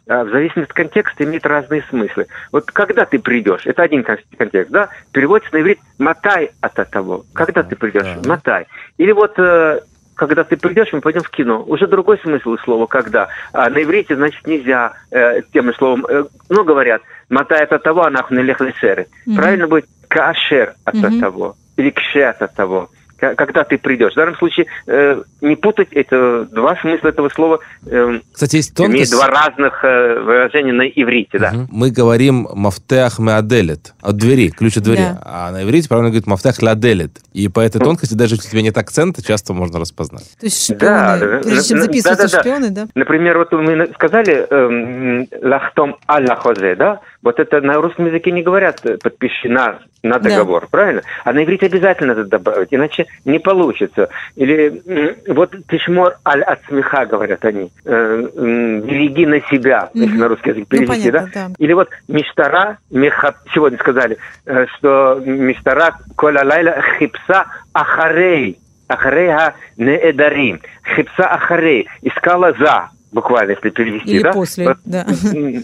а, 0.09 0.25
в 0.25 0.31
зависимости 0.31 0.71
от 0.71 0.73
контекста 0.73 1.25
имеет 1.25 1.47
разные 1.47 1.85
смыслы. 1.89 2.27
Вот 2.51 2.71
когда 2.73 3.05
ты 3.05 3.19
придешь, 3.19 3.67
это 3.67 3.83
один 3.83 4.03
кон- 4.03 4.19
контекст, 4.37 4.73
да, 4.73 4.89
переводится 5.13 5.55
на 5.55 5.61
иврит 5.61 5.79
«матай 5.99 6.51
от 6.61 6.75
того». 6.91 7.25
Когда 7.33 7.63
ты 7.63 7.77
придешь? 7.77 8.03
Да. 8.23 8.29
«Матай». 8.29 8.67
Или 8.99 9.13
вот 9.13 9.39
э, 9.39 9.81
когда 10.27 10.45
ты 10.45 10.57
придешь, 10.57 10.93
мы 10.93 11.01
пойдем 11.01 11.23
в 11.23 11.31
кино. 11.31 11.65
Уже 11.67 11.87
другой 11.89 12.19
смысл 12.19 12.57
слова 12.63 12.87
«когда». 12.87 13.29
А 13.53 13.69
на 13.69 13.83
иврите, 13.83 14.15
значит, 14.15 14.47
нельзя 14.47 14.93
э, 15.11 15.43
тем 15.53 15.75
словом. 15.75 16.07
Э, 16.09 16.25
ну, 16.49 16.65
говорят, 16.65 17.03
«матай 17.29 17.65
от 17.65 17.83
того, 17.83 18.05
анаху 18.05 18.33
нелех 18.33 18.61
лешеры». 18.61 19.09
Мгм. 19.27 19.37
Правильно 19.37 19.67
будет 19.67 19.87
«кашер 20.07 20.75
от 20.85 20.95
того» 21.21 21.57
или 21.77 21.91
«кше 21.91 22.23
от 22.23 22.55
того». 22.55 22.91
Когда 23.37 23.63
ты 23.63 23.79
придешь. 23.79 24.13
В 24.13 24.17
данном 24.17 24.37
случае 24.37 24.67
э, 24.87 25.23
не 25.41 25.55
путать 25.55 25.89
это 25.93 26.45
два 26.51 26.77
смысла 26.77 27.09
этого 27.09 27.29
слова 27.29 27.61
э, 27.87 28.19
Кстати, 28.33 28.57
есть 28.57 28.79
имеет 28.81 28.93
тонкость. 28.93 29.13
два 29.13 29.29
разных 29.29 29.85
э, 29.85 30.21
выражения 30.21 30.73
на 30.73 30.83
иврите, 30.83 31.39
да. 31.39 31.53
Мгм. 31.53 31.69
Мы 31.71 31.91
говорим 31.91 32.49
мафтех 32.53 33.19
меаделет, 33.19 33.95
от 34.01 34.17
двери, 34.17 34.49
ключ 34.49 34.77
от 34.77 34.83
двери. 34.83 35.03
Да. 35.03 35.23
А 35.25 35.51
на 35.53 35.63
иврите 35.63 35.89
правильно 35.89 36.11
говорит 36.11 36.27
мафтех 36.27 36.61
ляделет. 36.63 37.13
И 37.33 37.49
по 37.49 37.61
этой 37.61 37.81
тонкости, 37.81 38.15
даже 38.15 38.35
если 38.35 38.49
у 38.49 38.51
тебя 38.51 38.63
нет 38.63 38.77
акцента, 38.77 39.25
часто 39.25 39.53
можно 39.53 39.79
распознать. 39.79 40.29
То 40.41 40.47
есть 40.47 40.65
шпионы, 40.65 40.79
Да, 40.81 41.41
прежде 41.43 41.69
чем 41.69 41.79
да, 41.79 41.85
записываться 41.85 42.25
да, 42.25 42.31
да, 42.31 42.37
да. 42.37 42.41
шпионы, 42.41 42.71
да? 42.71 42.89
Например, 42.95 43.39
вот 43.39 43.53
мы 43.53 43.89
сказали 43.95 44.47
эм, 44.51 45.29
лахтом 45.43 45.97
алла 46.09 46.37
хозе, 46.37 46.75
да? 46.75 47.01
Вот 47.23 47.39
это 47.39 47.61
на 47.61 47.75
русском 47.75 48.07
языке 48.07 48.33
не 48.33 48.43
говорят 48.43 48.83
подпиши 49.03 49.49
на, 49.49 49.79
на 50.03 50.19
Да. 50.19 50.31
договор, 50.31 50.67
правильно? 50.71 51.03
А 51.25 51.33
на 51.33 51.45
иврите 51.45 51.67
обязательно 51.67 52.15
надо 52.15 52.29
добавить, 52.29 52.69
иначе 52.73 53.07
не 53.25 53.39
получится. 53.39 54.09
Или 54.37 54.83
вот 55.29 55.55
тишмор 55.69 56.17
аль 56.27 56.43
от 56.43 56.61
смеха, 56.67 57.07
говорят 57.07 57.45
они. 57.45 57.71
Э, 57.85 58.27
береги 58.35 59.27
на 59.27 59.41
себя, 59.43 59.91
если 59.95 60.13
Мгм. 60.15 60.21
на 60.21 60.29
русский 60.29 60.51
язык 60.51 60.67
Ну, 60.71 60.77
перевести, 60.79 61.11
понятно, 61.11 61.31
да? 61.35 61.49
да. 61.49 61.55
Или 61.59 61.73
вот 61.73 61.89
миштара, 62.09 62.79
меха, 62.91 63.35
сегодня 63.55 63.79
сказали, 63.79 64.19
э, 64.47 64.67
что 64.77 65.21
миштара 65.25 65.95
коля 66.17 66.45
лайла 66.45 66.77
хипса 66.99 67.47
ахарей. 67.73 68.59
Ахарея 68.89 69.55
неэдарим. 69.79 70.61
Хипса 70.95 71.25
ахарей. 71.27 71.89
Искала 72.03 72.53
за. 72.59 72.89
Буквально, 73.13 73.53
если 73.53 73.71
перевести, 73.71 74.17
Или 74.17 74.23
да? 74.23 74.33
после, 74.33 74.77
да. 74.85 75.07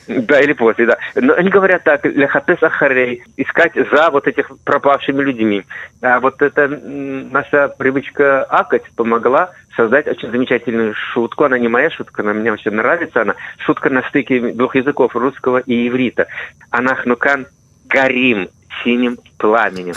Да, 0.07 0.41
или 0.41 0.53
после, 0.53 0.87
да. 0.87 0.99
Но 1.17 1.35
они 1.35 1.51
говорят 1.51 1.83
так, 1.85 2.05
ляхатес 2.05 2.63
ахарей, 2.63 3.25
искать 3.37 3.73
за 3.75 4.11
вот 4.11 4.29
этих 4.29 4.51
пропавшими 4.65 5.23
людьми. 5.23 5.65
А 6.03 6.21
вот 6.21 6.41
эта 6.43 6.69
наша 6.69 7.69
привычка 7.69 8.45
акать 8.45 8.85
помогла 8.95 9.51
создать 9.77 10.07
очень 10.07 10.31
замечательную 10.31 10.95
шутку. 10.95 11.45
Она 11.45 11.59
не 11.59 11.69
моя 11.69 11.91
шутка, 11.91 12.23
она 12.23 12.35
мне 12.35 12.53
очень 12.53 12.73
нравится. 12.73 13.23
Она 13.23 13.35
шутка 13.59 13.91
на 13.91 14.03
стыке 14.09 14.53
двух 14.53 14.77
языков, 14.77 15.15
русского 15.15 15.59
и 15.59 15.89
иврита. 15.89 16.27
Анахнукан 16.71 17.47
горим 17.89 18.49
синим 18.85 19.19
пламенем. 19.39 19.95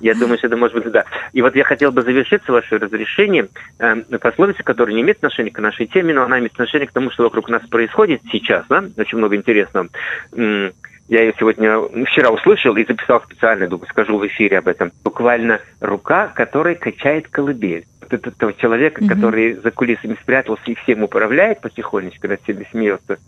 Я 0.00 0.14
думаю, 0.14 0.38
что 0.38 0.46
это 0.46 0.56
может 0.56 0.76
быть 0.82 0.92
да. 0.92 1.04
И 1.32 1.42
вот 1.42 1.54
я 1.56 1.64
хотел 1.64 1.92
бы 1.92 2.02
завершить, 2.02 2.42
с 2.44 2.48
вашего 2.48 2.80
разрешения, 2.80 3.48
э, 3.78 3.94
пословицей, 4.20 4.64
которая 4.64 4.94
не 4.94 5.02
имеет 5.02 5.18
отношения 5.18 5.50
к 5.50 5.58
нашей 5.60 5.86
теме, 5.86 6.14
но 6.14 6.22
она 6.22 6.38
имеет 6.38 6.52
отношение 6.52 6.88
к 6.88 6.92
тому, 6.92 7.10
что 7.10 7.24
вокруг 7.24 7.48
нас 7.48 7.62
происходит 7.68 8.22
сейчас, 8.30 8.64
да, 8.68 8.84
очень 8.96 9.18
много 9.18 9.36
интересного. 9.36 9.88
Я 11.08 11.22
ее 11.22 11.34
сегодня, 11.38 11.78
вчера 12.06 12.30
услышал 12.30 12.76
и 12.76 12.84
записал 12.84 13.22
специально, 13.22 13.68
думаю, 13.68 13.86
скажу 13.88 14.18
в 14.18 14.26
эфире 14.26 14.58
об 14.58 14.66
этом. 14.66 14.90
Буквально 15.04 15.60
рука, 15.80 16.28
которая 16.34 16.74
качает 16.74 17.28
колыбель. 17.28 17.84
Вот 18.00 18.12
это- 18.12 18.30
этого 18.30 18.52
человека, 18.54 19.04
Мгм. 19.04 19.14
который 19.14 19.52
за 19.52 19.70
кулисами 19.70 20.16
спрятался 20.20 20.64
и 20.66 20.74
всем 20.74 21.04
управляет 21.04 21.60
потихонечку, 21.60 22.26
над 22.26 22.42
всеми 22.42 22.66
смеется. 22.72 23.18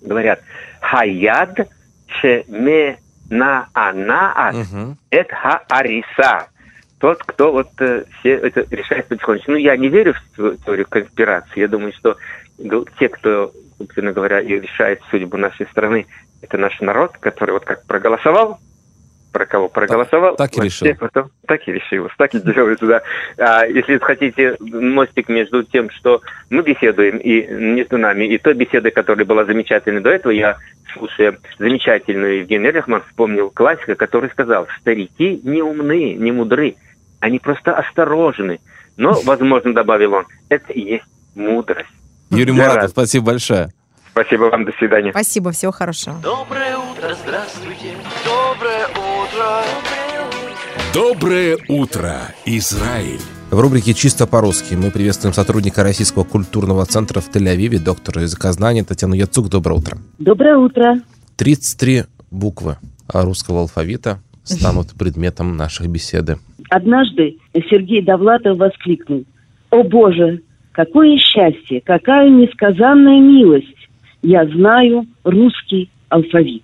Говорят, 0.00 0.40
хаяд 0.80 1.68
шеме 2.06 2.98
на 3.30 3.68
анаат 3.72 4.54
Мгм. 4.54 4.96
это 5.10 5.34
хаариса. 5.34 6.48
Тот, 6.98 7.18
кто 7.24 7.52
вот 7.52 7.68
э, 7.80 8.04
все 8.18 8.30
это 8.34 8.66
решает 8.74 9.06
потихонечку. 9.06 9.52
Ну, 9.52 9.56
я 9.56 9.76
не 9.76 9.88
верю 9.88 10.14
в 10.36 10.56
теорию 10.64 10.86
конспирации. 10.88 11.60
Я 11.60 11.68
думаю, 11.68 11.92
что 11.92 12.16
те, 12.98 13.08
кто, 13.08 13.52
собственно 13.78 14.12
говоря, 14.12 14.40
и 14.40 14.58
решает 14.58 15.00
судьбу 15.10 15.36
нашей 15.36 15.66
страны, 15.66 16.06
это 16.42 16.58
наш 16.58 16.80
народ, 16.80 17.16
который 17.20 17.52
вот 17.52 17.64
как 17.64 17.84
проголосовал, 17.86 18.58
про 19.38 19.46
кого 19.46 19.68
проголосовал. 19.68 20.34
так 20.34 20.52
и 20.54 20.56
вот 20.56 20.64
решил. 20.64 20.88
потом- 20.98 21.30
так 21.46 21.60
и 21.68 21.72
решил, 21.72 22.08
так 22.18 22.34
и 22.34 22.40
делается, 22.40 22.86
да. 22.86 23.02
А 23.38 23.64
если 23.66 23.98
хотите 23.98 24.56
мостик 24.58 25.28
между 25.28 25.62
тем, 25.62 25.90
что 25.90 26.22
мы 26.50 26.62
беседуем 26.62 27.18
и 27.18 27.46
между 27.46 27.98
нами, 27.98 28.24
и 28.24 28.36
той 28.38 28.54
беседой, 28.54 28.90
которая 28.90 29.24
была 29.24 29.44
замечательной 29.44 30.00
до 30.00 30.10
этого, 30.10 30.32
я, 30.32 30.56
слушая 30.92 31.38
замечательную 31.56 32.40
Евгения 32.40 32.72
Рехман, 32.72 33.04
вспомнил 33.08 33.50
классика, 33.50 33.94
который 33.94 34.28
сказал, 34.30 34.66
старики 34.80 35.40
не 35.44 35.62
умны, 35.62 36.14
не 36.14 36.32
мудры, 36.32 36.74
они 37.20 37.38
просто 37.38 37.76
осторожны. 37.76 38.58
Но, 38.96 39.12
возможно, 39.24 39.72
добавил 39.72 40.14
он, 40.14 40.26
это 40.48 40.72
и 40.72 40.80
есть 40.80 41.04
мудрость. 41.36 41.88
Юрий 42.30 42.50
Муратов, 42.52 42.90
спасибо 42.90 43.26
большое. 43.26 43.68
Спасибо 44.10 44.44
вам, 44.44 44.64
до 44.64 44.72
свидания. 44.72 45.12
Спасибо, 45.12 45.52
всего 45.52 45.70
хорошего. 45.70 46.16
Доброе 46.24 46.76
утро, 46.76 47.14
здравствуйте. 47.24 47.94
Доброе. 48.24 48.47
Доброе 50.94 51.58
утро, 51.68 52.14
Израиль! 52.46 53.20
В 53.50 53.60
рубрике 53.60 53.92
«Чисто 53.92 54.26
по-русски» 54.26 54.74
мы 54.74 54.90
приветствуем 54.90 55.34
сотрудника 55.34 55.82
Российского 55.82 56.24
культурного 56.24 56.86
центра 56.86 57.20
в 57.20 57.28
Тель-Авиве, 57.30 57.78
доктора 57.78 58.22
языкознания 58.22 58.84
Татьяну 58.84 59.14
Яцук. 59.14 59.50
Доброе 59.50 59.74
утро. 59.74 59.98
Доброе 60.18 60.56
утро. 60.56 61.02
33 61.36 62.04
буквы 62.30 62.78
русского 63.12 63.60
алфавита 63.60 64.20
станут 64.44 64.94
предметом 64.98 65.58
нашей 65.58 65.88
беседы. 65.88 66.38
Однажды 66.70 67.36
Сергей 67.52 68.00
Довлатов 68.00 68.56
воскликнул. 68.56 69.24
«О 69.70 69.82
Боже, 69.82 70.40
какое 70.72 71.18
счастье, 71.18 71.82
какая 71.84 72.30
несказанная 72.30 73.20
милость! 73.20 73.88
Я 74.22 74.46
знаю 74.46 75.06
русский 75.22 75.90
алфавит». 76.08 76.62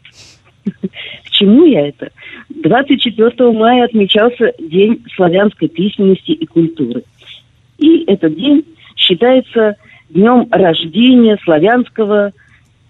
Чему 1.35 1.67
я 1.67 1.89
это? 1.89 2.11
24 2.49 3.51
мая 3.51 3.85
отмечался 3.85 4.53
День 4.61 5.05
славянской 5.17 5.69
письменности 5.69 6.31
и 6.31 6.47
культуры. 6.47 7.03
И 7.79 8.05
этот 8.07 8.37
день 8.37 8.65
считается 8.97 9.77
днем 10.11 10.47
рождения 10.53 11.37
славянского 11.43 12.33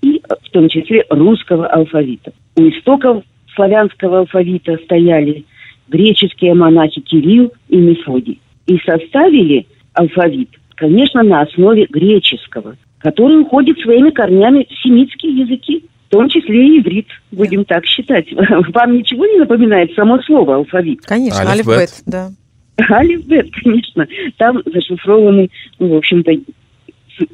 и 0.03 0.21
в 0.43 0.51
том 0.51 0.69
числе 0.69 1.07
русского 1.09 1.67
алфавита. 1.67 2.33
У 2.57 2.69
истоков 2.69 3.25
славянского 3.55 4.21
алфавита 4.21 4.77
стояли 4.85 5.45
греческие 5.89 6.53
монахи 6.53 7.01
Кирилл 7.01 7.51
и 7.71 7.77
Мефодий. 7.77 8.41
И 8.67 8.79
составили 8.85 9.67
алфавит, 9.95 10.51
конечно, 10.75 11.23
на 11.23 11.41
основе 11.41 11.87
греческого, 11.89 12.77
который 12.99 13.41
уходит 13.41 13.79
своими 13.81 14.11
корнями 14.11 14.67
в 14.69 14.83
семитские 14.83 15.33
языки, 15.33 15.85
том 16.15 16.29
числе 16.29 16.67
и 16.67 16.81
иврит, 16.81 17.07
будем 17.33 17.65
так 17.65 17.85
считать. 17.87 18.27
Вам 18.73 18.97
ничего 18.97 19.27
не 19.27 19.39
напоминает 19.39 19.93
само 19.95 20.21
слово 20.23 20.57
алфавит? 20.57 21.01
Конечно, 21.03 21.41
Алифбет. 21.51 21.79
алифбет, 21.79 22.03
да. 22.07 22.31
Алифбет, 22.91 23.51
конечно. 23.63 24.07
Там 24.37 24.63
зашифрованы, 24.65 25.51
ну, 25.79 25.89
в 25.89 25.97
общем-то, 25.97 26.33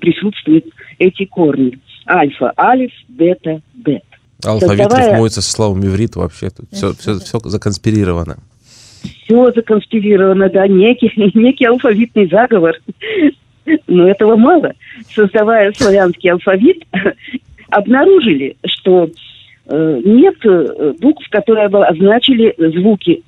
присутствуют 0.00 0.64
эти 0.98 1.24
корни. 1.26 1.78
Альфа, 2.08 2.52
алиф, 2.58 2.92
бета, 3.08 3.60
бет. 3.74 4.02
Алфавит 4.44 4.80
Создавая- 4.80 5.10
рифмуется 5.12 5.42
со 5.42 5.52
словом 5.52 5.84
иврит 5.84 6.16
вообще. 6.16 6.50
Тут 6.50 6.66
все, 6.72 6.94
все, 6.94 7.18
все 7.18 7.38
законспирировано. 7.40 8.38
Все 9.24 9.52
законспирировано, 9.52 10.48
да, 10.50 10.66
некий, 10.66 11.12
некий 11.34 11.66
алфавитный 11.66 12.28
заговор. 12.28 12.74
Но 13.86 14.08
этого 14.08 14.36
мало. 14.36 14.72
Создавая 15.14 15.72
славянский 15.72 16.30
алфавит, 16.30 16.82
обнаружили, 17.70 18.56
что 18.64 19.10
э, 19.66 20.00
нет 20.04 20.36
э, 20.44 20.94
букв, 21.00 21.28
которые 21.30 21.68
бы 21.68 21.84
означили 21.86 22.54
звуки 22.58 23.22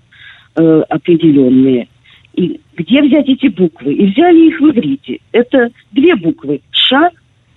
э, 0.56 0.82
определенные. 0.88 1.88
И 2.34 2.60
где 2.76 3.02
взять 3.02 3.28
эти 3.28 3.48
буквы? 3.48 3.92
И 3.92 4.06
взяли 4.06 4.48
их 4.48 4.60
в 4.60 4.70
иврите. 4.70 5.18
Это 5.32 5.70
две 5.92 6.14
буквы– 6.16 6.60
Ш 6.70 7.10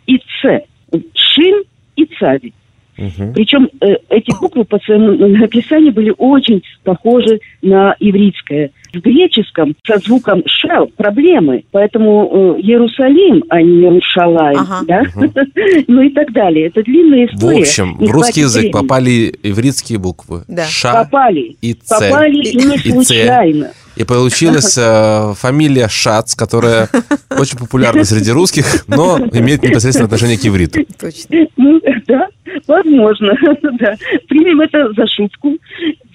и 0.06 0.22
Ц. 0.42 0.66
Шин 1.14 1.64
и 1.96 2.06
Цави. 2.20 2.54
Мгм. 2.98 3.34
Причем 3.34 3.70
э, 3.82 3.96
эти 4.10 4.32
буквы 4.40 4.64
по 4.64 4.80
своему 4.80 5.12
написанию 5.38 5.92
были 5.92 6.14
очень 6.18 6.64
похожи 6.84 7.40
на 7.62 7.96
ивритское. 8.00 8.72
В 8.96 9.02
греческом 9.02 9.76
со 9.86 9.98
звуком 9.98 10.42
«ш» 10.46 10.86
проблемы, 10.96 11.66
поэтому 11.72 12.56
э, 12.58 12.62
Иерусалим, 12.62 13.44
а 13.50 13.62
не 13.62 13.82
Ярушалай, 13.84 14.56
Ага. 14.56 14.82
да? 14.88 15.04
ну 15.88 16.02
и 16.02 16.10
так 16.12 16.32
далее. 16.32 16.68
Это 16.68 16.82
длинная 16.82 17.28
В 17.28 17.34
история. 17.36 17.60
общем, 17.60 17.98
Не 18.00 18.08
в 18.08 18.12
русский 18.12 18.40
язык 18.42 18.62
времени. 18.62 18.72
попали 18.72 19.34
ивритские 19.44 20.00
буквы. 20.00 20.44
Да. 20.48 20.64
Ша 20.66 21.04
Попали. 21.04 21.58
и 21.62 21.74
Ц. 21.74 22.10
Попали 22.10 22.38
и 22.38 22.56
не 22.56 22.76
И 22.78 22.92
случайно. 22.92 23.72
И 23.98 24.04
получилась 24.06 24.78
э, 24.82 25.34
фамилия 25.36 25.88
Шац, 25.90 26.36
которая 26.36 26.88
очень 27.38 27.58
популярна 27.58 28.06
среди 28.06 28.32
русских, 28.32 28.86
но 28.88 29.18
имеет 29.34 29.62
непосредственное 29.64 30.06
отношение 30.08 30.38
к 30.38 30.46
ивриту. 30.46 30.86
Точно. 31.00 31.48
Ну, 31.58 31.82
да, 32.08 32.28
возможно, 32.68 33.34
да. 33.80 33.96
Примем 34.30 34.62
это 34.62 34.92
за 34.94 35.06
шутку. 35.08 35.58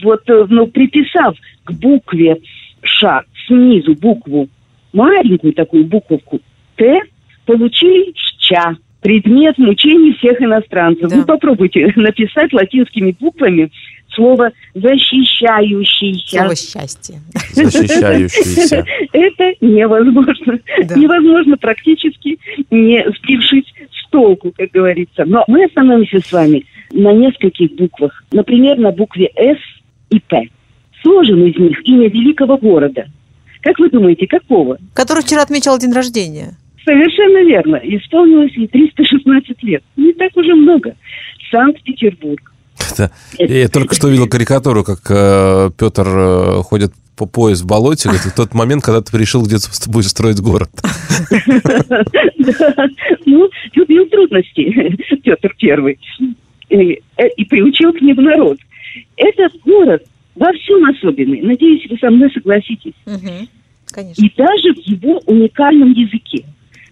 Вот, 0.02 0.22
э, 0.28 0.46
но 0.48 0.66
приписав 0.66 1.34
к 1.64 1.72
букве 1.72 2.38
Ш 2.82 3.22
снизу 3.46 3.94
букву, 3.94 4.48
маленькую 4.92 5.52
такую 5.52 5.84
буковку 5.84 6.40
Т, 6.76 7.00
получили 7.44 8.12
ща. 8.38 8.76
Предмет 9.00 9.56
мучений 9.56 10.12
всех 10.18 10.42
иностранцев. 10.42 11.08
Да. 11.08 11.16
Вы 11.16 11.24
попробуйте 11.24 11.90
написать 11.96 12.52
латинскими 12.52 13.16
буквами 13.18 13.70
слово 14.14 14.52
«защищающийся». 14.74 16.38
Слово 16.38 16.56
счастье. 16.56 17.20
Защищающиеся. 17.52 18.84
Это 19.12 19.54
невозможно. 19.62 20.60
Да. 20.84 20.94
Невозможно 20.96 21.56
практически 21.56 22.38
не 22.70 23.04
сбившись 23.16 23.72
с 23.90 24.10
толку, 24.10 24.52
как 24.56 24.70
говорится. 24.70 25.24
Но 25.24 25.44
мы 25.46 25.64
остановимся 25.64 26.20
с 26.20 26.30
вами 26.30 26.66
на 26.92 27.12
нескольких 27.12 27.74
буквах. 27.76 28.24
Например, 28.32 28.76
на 28.78 28.90
букве 28.90 29.30
«С» 29.36 29.58
и 30.10 30.20
«П». 30.20 30.48
Сложен 31.02 31.44
из 31.46 31.56
них 31.58 31.78
имя 31.86 32.08
великого 32.08 32.56
города. 32.58 33.06
Как 33.62 33.78
вы 33.78 33.90
думаете, 33.90 34.26
какого? 34.26 34.78
Который 34.94 35.22
вчера 35.22 35.42
отмечал 35.42 35.78
день 35.78 35.92
рождения. 35.92 36.56
Совершенно 36.84 37.46
верно. 37.46 37.76
Исполнилось 37.76 38.52
ей 38.56 38.68
316 38.68 39.62
лет. 39.62 39.82
Не 39.96 40.12
так 40.14 40.34
уже 40.36 40.54
много. 40.54 40.94
Санкт-Петербург. 41.50 42.52
Это- 42.90 43.10
Я 43.38 43.68
только 43.68 43.94
что 43.94 44.08
видел 44.08 44.28
карикатуру, 44.28 44.82
как 44.84 45.00
э, 45.10 45.70
Петр 45.78 46.06
э, 46.08 46.62
ходит 46.62 46.92
по 47.16 47.26
пояс 47.26 47.60
в 47.60 47.66
болоте. 47.66 48.08
Говорит, 48.08 48.26
в 48.26 48.34
тот 48.34 48.54
момент, 48.54 48.82
когда 48.82 49.02
ты 49.02 49.16
решил, 49.18 49.42
где 49.42 49.56
ты 49.58 49.90
будешь 49.90 50.08
строить 50.08 50.40
город. 50.40 50.70
Да. 51.30 52.04
Ну, 53.26 53.48
любил 53.74 54.06
трудности 54.06 54.96
Петр 55.22 55.54
Первый. 55.58 55.98
И, 56.70 57.02
э, 57.16 57.28
и 57.36 57.44
приучил 57.44 57.92
к 57.92 58.00
ним 58.00 58.16
народ. 58.16 58.58
Этот 59.16 59.52
город 59.64 60.04
во 60.34 60.52
всем 60.52 60.84
особенный. 60.84 61.42
Надеюсь, 61.42 61.86
вы 61.88 61.96
со 61.98 62.10
мной 62.10 62.30
согласитесь. 62.32 62.94
Мгм. 63.06 63.48
Конечно. 63.92 64.24
И 64.24 64.32
даже 64.36 64.74
в 64.74 64.78
его 64.78 65.20
уникальном 65.26 65.92
языке. 65.92 66.44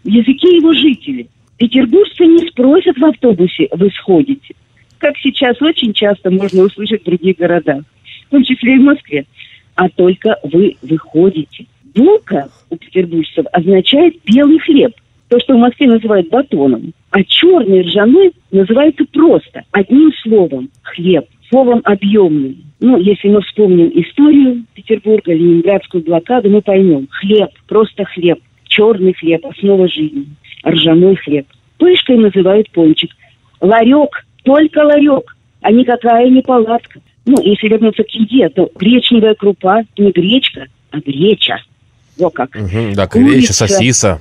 В 0.04 0.08
языке 0.08 0.56
его 0.56 0.72
жителей. 0.72 1.28
Петербуржцы 1.56 2.24
не 2.24 2.48
спросят 2.48 2.96
в 2.98 3.04
автобусе, 3.04 3.68
вы 3.72 3.90
сходите. 3.90 4.54
Как 4.98 5.16
сейчас 5.18 5.60
очень 5.60 5.92
часто 5.92 6.30
можно 6.30 6.62
услышать 6.62 7.02
в 7.02 7.04
других 7.04 7.36
городах, 7.36 7.82
в 8.26 8.30
том 8.30 8.44
числе 8.44 8.76
и 8.76 8.78
в 8.78 8.82
Москве. 8.82 9.26
А 9.74 9.88
только 9.88 10.38
вы 10.42 10.76
выходите. 10.82 11.66
Булка 11.94 12.48
у 12.70 12.76
петербуржцев 12.76 13.46
означает 13.52 14.16
белый 14.24 14.58
хлеб. 14.58 14.92
То, 15.28 15.38
что 15.40 15.54
в 15.54 15.58
Москве 15.58 15.88
называют 15.88 16.28
батоном. 16.28 16.92
А 17.10 17.22
черный 17.24 17.82
ржаной 17.82 18.32
называется 18.50 19.04
просто, 19.12 19.64
одним 19.72 20.12
словом, 20.22 20.70
хлеб. 20.82 21.26
Словом 21.50 21.80
объемным. 21.84 22.56
Ну, 22.80 22.98
если 22.98 23.28
мы 23.28 23.40
вспомним 23.42 23.90
историю 23.94 24.64
Петербурга, 24.74 25.32
Ленинградскую 25.32 26.04
блокаду, 26.04 26.50
мы 26.50 26.60
поймем. 26.62 27.08
Хлеб, 27.10 27.48
просто 27.66 28.04
хлеб. 28.04 28.38
Черный 28.64 29.14
хлеб, 29.14 29.44
основа 29.46 29.88
жизни. 29.88 30.26
Ржаной 30.66 31.16
хлеб. 31.16 31.46
Пышкой 31.78 32.18
называют 32.18 32.70
пончик. 32.70 33.10
Ларек, 33.60 34.26
только 34.44 34.78
ларек, 34.84 35.36
а 35.62 35.72
никакая 35.72 36.28
не 36.28 36.42
палатка. 36.42 37.00
Ну, 37.24 37.40
если 37.42 37.68
вернуться 37.68 38.04
к 38.04 38.10
еде, 38.10 38.48
то 38.50 38.70
гречневая 38.78 39.34
крупа 39.34 39.82
не 39.96 40.12
гречка, 40.12 40.66
а 40.90 40.98
греча. 41.00 41.58
Во 42.18 42.30
как. 42.30 42.54
Мгм, 42.54 42.94
да, 42.94 43.06
греча, 43.06 43.08
Курица. 43.08 43.52
сосиса. 43.54 44.20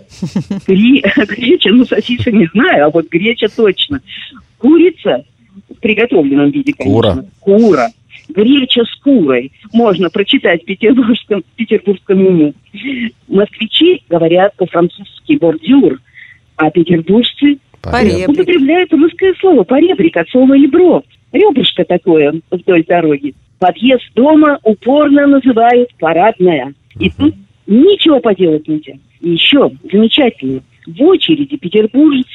Гре- 0.68 1.02
Греча, 1.28 1.70
ну, 1.72 1.84
сосиса 1.86 2.32
не 2.32 2.46
знаю, 2.54 2.86
а 2.86 2.90
вот 2.90 3.10
греча 3.10 3.48
точно. 3.56 4.02
Курица 4.60 5.24
приготовленном 5.82 6.52
виде, 6.52 6.74
конечно. 6.74 6.94
Кура. 6.94 7.26
Кура. 7.40 7.88
Греча 8.30 8.84
с 8.84 8.96
курой. 9.02 9.52
Можно 9.74 10.10
прочитать 10.10 10.64
в 10.64 10.66
петербургском, 10.66 11.44
петербургском 11.56 12.20
меню. 12.20 12.54
Москвичи 13.28 14.04
говорят 14.10 14.56
по-французски 14.58 15.38
бордюр, 15.38 16.00
а 16.58 16.70
петербуржцы 16.72 17.60
Поребрик. 17.82 18.30
употребляют 18.30 18.92
русское 18.94 19.34
слово 19.40 19.64
поребрик 19.64 20.18
от 20.18 20.30
слова 20.30 20.54
ребро. 20.54 21.04
Ребрышко 21.32 21.86
такое 21.86 22.42
вдоль 22.52 22.84
дороги. 22.86 23.34
Подъезд 23.60 24.04
дома 24.16 24.60
упорно 24.64 25.28
называют 25.28 25.90
парадная. 26.00 26.74
И 27.00 27.10
тут 27.10 27.36
ничего 27.66 28.20
поделать 28.20 28.68
нельзя. 28.68 28.94
И 29.22 29.30
еще 29.30 29.72
замечательно. 29.92 30.62
В 30.86 31.02
очереди 31.04 31.58
петербуржец, 31.58 32.28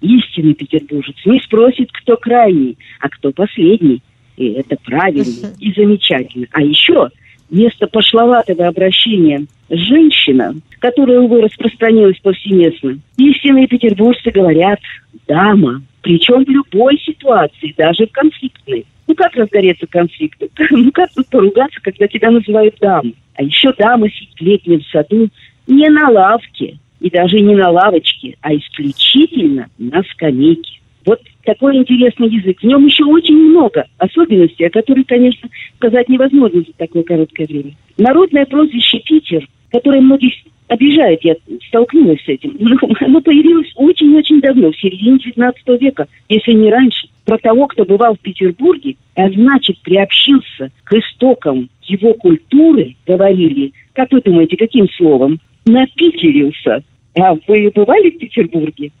истинный 0.00 0.54
петербуржец, 0.54 1.16
не 1.24 1.40
спросит, 1.40 1.90
кто 1.92 2.16
крайний, 2.16 2.78
а 3.00 3.08
кто 3.08 3.32
последний. 3.32 4.02
И 4.36 4.52
это 4.52 4.76
правильно 4.84 5.48
и 5.58 5.72
замечательно. 5.72 6.46
А 6.52 6.62
еще 6.62 7.10
вместо 7.50 7.86
пошловатого 7.86 8.66
обращения 8.66 9.46
«женщина», 9.68 10.54
которое, 10.78 11.20
увы, 11.20 11.42
распространилось 11.42 12.18
повсеместно, 12.20 12.98
истинные 13.18 13.66
петербуржцы 13.66 14.30
говорят 14.30 14.80
«дама». 15.26 15.82
Причем 16.02 16.44
в 16.44 16.48
любой 16.48 16.98
ситуации, 16.98 17.74
даже 17.76 18.06
в 18.06 18.12
конфликтной. 18.12 18.86
Ну 19.06 19.14
как 19.14 19.34
разгореться 19.34 19.86
конфликт? 19.86 20.40
Ну 20.70 20.90
как 20.92 21.10
тут 21.12 21.28
поругаться, 21.28 21.80
когда 21.82 22.06
тебя 22.06 22.30
называют 22.30 22.76
дамой? 22.80 23.16
А 23.34 23.42
еще 23.42 23.72
дама 23.76 24.08
сидит 24.08 24.34
в 24.38 24.40
летнем 24.40 24.82
саду 24.90 25.28
не 25.66 25.88
на 25.90 26.08
лавке 26.08 26.78
и 27.00 27.10
даже 27.10 27.40
не 27.40 27.54
на 27.54 27.70
лавочке, 27.70 28.36
а 28.40 28.54
исключительно 28.54 29.68
на 29.78 30.02
скамейке. 30.02 30.80
Вот 31.06 31.20
такой 31.44 31.76
интересный 31.76 32.28
язык. 32.28 32.60
В 32.60 32.64
нем 32.64 32.84
еще 32.86 33.04
очень 33.04 33.36
много 33.36 33.86
особенностей, 33.98 34.64
о 34.64 34.70
которых, 34.70 35.06
конечно, 35.06 35.48
сказать 35.76 36.08
невозможно 36.08 36.60
за 36.60 36.72
такое 36.76 37.02
короткое 37.02 37.46
время. 37.46 37.72
Народное 37.96 38.44
прозвище 38.44 39.00
Питер, 39.00 39.48
которое 39.70 40.00
многих 40.00 40.34
обижает, 40.68 41.24
я 41.24 41.34
столкнулась 41.68 42.22
с 42.24 42.28
этим, 42.28 42.56
но 42.60 42.76
оно 43.00 43.20
появилось 43.20 43.72
очень-очень 43.74 44.40
давно, 44.40 44.70
в 44.70 44.78
середине 44.78 45.18
19 45.18 45.80
века, 45.80 46.06
если 46.28 46.52
не 46.52 46.70
раньше. 46.70 47.08
Про 47.24 47.38
того, 47.38 47.66
кто 47.66 47.84
бывал 47.84 48.14
в 48.14 48.20
Петербурге, 48.20 48.96
а 49.14 49.30
значит, 49.30 49.78
приобщился 49.82 50.70
к 50.84 50.92
истокам 50.94 51.68
его 51.82 52.14
культуры, 52.14 52.96
говорили, 53.06 53.72
как 53.92 54.12
вы 54.12 54.20
думаете, 54.20 54.56
каким 54.56 54.88
словом? 54.90 55.40
Напитерился. 55.66 56.82
А 57.16 57.34
вы 57.46 57.70
бывали 57.74 58.10
в 58.10 58.18
Петербурге? 58.18 58.92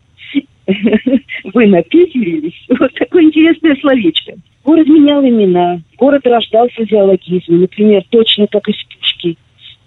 Вы 1.54 1.66
напитерились? 1.66 2.54
Вот 2.68 2.92
такое 2.94 3.24
интересное 3.24 3.76
словечко. 3.80 4.34
Город 4.64 4.86
менял 4.86 5.22
имена, 5.24 5.80
город 5.96 6.26
рождался 6.26 6.84
зоологизмом, 6.88 7.62
например, 7.62 8.04
точно 8.10 8.46
как 8.46 8.68
из 8.68 8.76
пушки. 8.84 9.36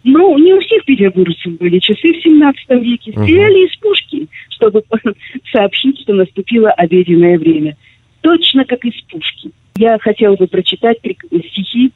Ну, 0.04 0.38
не 0.38 0.54
у 0.54 0.60
всех 0.60 0.84
петербуржцев 0.84 1.58
были 1.58 1.80
часы 1.80 2.12
в 2.12 2.22
17 2.22 2.70
веке. 2.84 3.12
Стреляли 3.12 3.68
из 3.68 3.78
пушки, 3.78 4.28
чтобы 4.50 4.84
сообщить, 5.54 6.02
что 6.02 6.14
наступило 6.14 6.72
обеденное 6.72 7.38
время. 7.38 7.78
Точно 8.22 8.66
как 8.66 8.84
из 8.84 9.00
пушки. 9.04 9.52
Я 9.78 9.98
хотела 10.00 10.36
бы 10.36 10.48
прочитать 10.48 10.98
стихи 11.00 11.92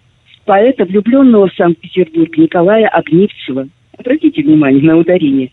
поэта, 0.46 0.86
влюбленного 0.86 1.50
в 1.50 1.56
Санкт-Петербург, 1.56 2.38
Николая 2.38 2.88
Огнивцева. 2.88 3.68
Обратите 3.98 4.44
внимание 4.44 4.84
на 4.84 4.98
ударение. 4.98 5.52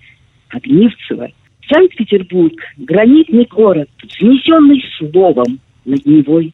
Огнивцева. 0.50 1.30
Санкт-Петербург– 1.72 2.52
гранитный 2.76 3.46
город, 3.46 3.88
взнесенный 4.02 4.84
словом 4.98 5.60
над 5.84 6.04
Невой, 6.04 6.52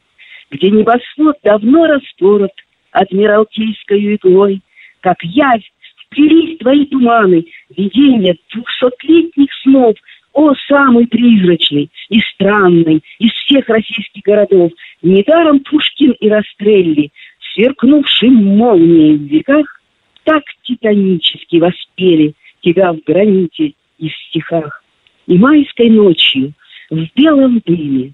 где 0.49 0.69
небосвод 0.69 1.35
давно 1.43 1.85
распорот 1.85 2.51
адмиралтейскою 2.91 4.15
иглой, 4.15 4.61
как 5.01 5.21
явь 5.23 5.69
вплелись 6.05 6.57
твои 6.59 6.85
туманы, 6.85 7.45
видения 7.75 8.37
двухсотлетних 8.53 9.49
снов, 9.63 9.95
о, 10.33 10.53
самый 10.69 11.07
призрачный 11.07 11.89
и 12.09 12.21
странный 12.33 13.01
из 13.19 13.31
всех 13.31 13.67
российских 13.67 14.21
городов, 14.23 14.71
недаром 15.01 15.59
Пушкин 15.59 16.11
и 16.21 16.29
Растрелли, 16.29 17.11
сверкнувшим 17.53 18.33
молнией 18.33 19.17
в 19.17 19.23
веках, 19.23 19.80
так 20.23 20.43
титанически 20.63 21.57
воспели 21.57 22.33
тебя 22.61 22.93
в 22.93 22.99
граните 23.05 23.73
и 23.97 24.09
в 24.09 24.13
стихах. 24.27 24.83
И 25.27 25.37
майской 25.37 25.89
ночью 25.89 26.53
в 26.89 27.05
белом 27.15 27.61
дыме 27.65 28.13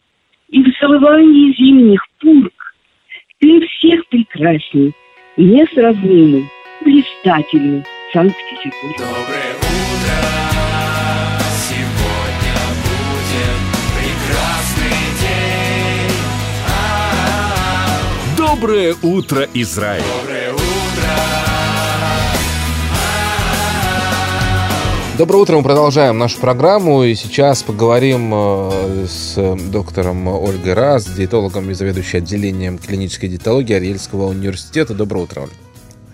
и 0.49 0.63
в 0.63 0.67
завывании 0.79 1.53
зимних 1.57 2.01
пург 2.19 2.53
ты 3.39 3.67
всех 3.67 4.07
прекрасней, 4.07 4.93
несравнимый, 5.35 6.49
блистательный 6.83 7.83
Санкт-Петербург. 8.13 8.97
Доброе 8.97 9.53
утро, 9.57 10.17
сегодня 11.69 12.57
будет 12.83 13.57
прекрасный 13.97 15.07
день. 15.21 16.17
Доброе 18.37 18.95
утро, 19.03 19.47
Израиль! 19.53 20.03
Доброе 20.21 20.53
утро. 20.53 20.66
Доброе 25.17 25.39
утро, 25.39 25.57
мы 25.57 25.63
продолжаем 25.63 26.19
нашу 26.19 26.39
программу, 26.39 27.03
и 27.03 27.15
сейчас 27.15 27.63
поговорим 27.63 28.31
э, 28.35 29.05
с 29.07 29.55
доктором 29.71 30.27
Ольгой 30.27 30.75
Раз, 30.75 31.07
диетологом 31.07 31.71
и 31.71 31.73
заведующей 31.73 32.19
отделением 32.19 32.77
клинической 32.77 33.27
диетологии 33.27 33.73
Арельского 33.73 34.27
университета. 34.27 34.93
Доброе 34.93 35.23
утро, 35.23 35.41
Оль. 35.41 35.49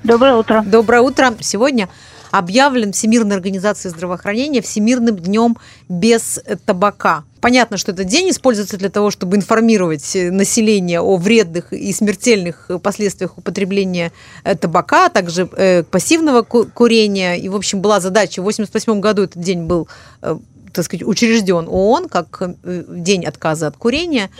Доброе 0.03 0.35
утро. 0.35 0.63
Доброе 0.65 1.01
утро. 1.01 1.33
Сегодня 1.41 1.89
объявлен 2.33 2.93
Всемирной 2.93 3.35
организацией 3.35 3.91
здравоохранения 3.93 4.63
Всемирным 4.63 5.17
днем 5.17 5.55
без 5.87 6.41
табака. 6.65 7.25
Понятно, 7.41 7.77
что 7.77 7.91
этот 7.91 8.07
день 8.07 8.31
используется 8.31 8.77
для 8.77 8.89
того, 8.89 9.11
чтобы 9.11 9.37
информировать 9.37 10.15
э, 10.15 10.31
население 10.31 10.99
о 10.99 11.17
вредных 11.17 11.71
и 11.73 11.93
смертельных 11.93 12.71
последствиях 12.81 13.37
употребления 13.37 14.11
э, 14.43 14.55
табака, 14.55 15.05
а 15.05 15.09
также 15.09 15.47
э, 15.55 15.83
пассивного 15.83 16.41
ку- 16.41 16.65
курения. 16.65 17.35
И, 17.35 17.49
в 17.49 17.55
общем, 17.55 17.81
была 17.81 17.99
задача. 17.99 18.41
В 18.41 18.47
1988 18.47 18.99
году 18.99 19.23
этот 19.23 19.43
день 19.43 19.67
был 19.67 19.87
э, 20.23 20.35
так 20.73 20.85
сказать, 20.85 21.05
учрежден 21.05 21.67
ООН 21.69 22.09
как 22.09 22.41
э, 22.63 22.83
день 22.87 23.25
отказа 23.25 23.67
от 23.67 23.77
курения. 23.77 24.31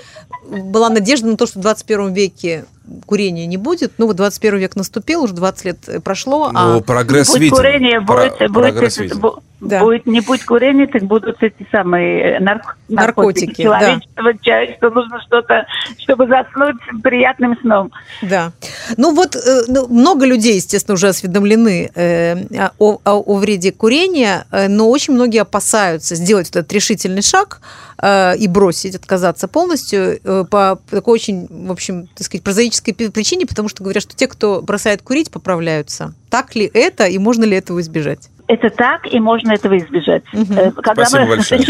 Была 0.50 0.90
надежда 0.90 1.28
на 1.28 1.38
то, 1.38 1.46
что 1.46 1.60
в 1.60 1.62
21 1.62 2.14
веке 2.14 2.66
курения 3.06 3.46
не 3.46 3.58
будет. 3.58 3.94
Ну, 3.98 4.08
вот 4.08 4.16
21 4.16 4.60
век 4.60 4.76
наступил, 4.76 5.24
уже 5.24 5.34
20 5.34 5.66
лет 5.66 5.78
э, 5.88 6.00
прошло. 6.00 6.52
Ну, 6.52 6.78
а 6.78 6.82
прогресс 6.82 7.30
будет 7.30 7.42
виден. 7.42 7.56
курение, 7.56 8.02
Про- 8.02 8.16
будет, 8.30 8.52
будет, 8.52 8.52
прогресс 8.52 8.98
виден. 8.98 9.22
Да. 9.62 9.80
будет 9.80 10.06
не 10.06 10.20
будет 10.20 10.44
курения, 10.44 10.88
так 10.88 11.04
будут 11.04 11.42
эти 11.42 11.66
самые 11.72 12.38
нарк- 12.42 12.76
Наркотики, 12.90 13.64
да. 13.64 13.80
Человечество 13.80 14.34
чает, 14.42 14.76
что 14.78 14.90
нужно 14.90 15.22
что-то, 15.22 15.66
чтобы 16.00 16.28
заснуть 16.28 16.76
приятным 17.02 17.58
сном. 17.62 17.92
Да. 18.22 18.52
Ну 18.98 19.16
вот 19.16 19.38
э, 19.38 19.62
ну, 19.70 19.88
много 19.88 20.26
людей, 20.26 20.56
естественно, 20.56 20.96
уже 20.96 21.08
осведомлены 21.08 21.90
э, 21.96 22.36
о, 22.78 22.98
о- 23.06 23.24
о 23.26 23.36
вреде 23.38 23.72
курения, 23.72 24.46
э, 24.52 24.68
но 24.68 24.90
очень 24.90 25.14
многие 25.14 25.40
опасаются 25.42 26.16
сделать 26.16 26.48
вот 26.48 26.58
этот 26.58 26.74
решительный 26.74 27.22
шаг 27.22 27.62
э, 28.02 28.36
и 28.36 28.50
бросить, 28.50 28.96
отказаться 28.96 29.48
полностью 29.48 30.20
э, 30.22 30.44
по 30.50 30.78
такой 30.90 31.14
очень, 31.14 31.48
в 31.50 31.72
общем, 31.72 32.08
так 32.18 32.26
сказать, 32.26 32.44
прозаической 32.44 32.73
пи- 32.82 33.10
причине, 33.10 33.46
потому 33.46 33.70
что 33.70 33.84
говорят, 33.84 34.04
что 34.04 34.16
те, 34.16 34.28
кто 34.28 34.62
бросает 34.62 35.02
курить, 35.02 35.32
поправляются. 35.32 36.14
Так 36.30 36.56
ли 36.56 36.70
это 36.74 37.06
и 37.06 37.18
можно 37.18 37.44
ли 37.44 37.56
этого 37.58 37.80
избежать? 37.82 38.30
Это 38.48 38.70
так, 38.70 39.12
и 39.12 39.20
можно 39.20 39.54
этого 39.54 39.78
избежать. 39.78 40.24
Э, 40.34 40.72
Когда 40.72 41.06
Спасибо 41.06 41.22
мы 41.22 41.36
большое. 41.38 41.62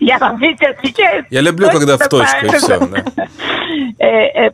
Я 0.00 0.18
вам 0.18 0.38
видите, 0.38 0.66
отвечаю. 0.66 1.24
Я 1.30 1.40
люблю, 1.40 1.70
когда 1.70 1.96
в 1.96 2.08
точку 2.08 2.46
и 2.46 2.48
все. 2.50 2.78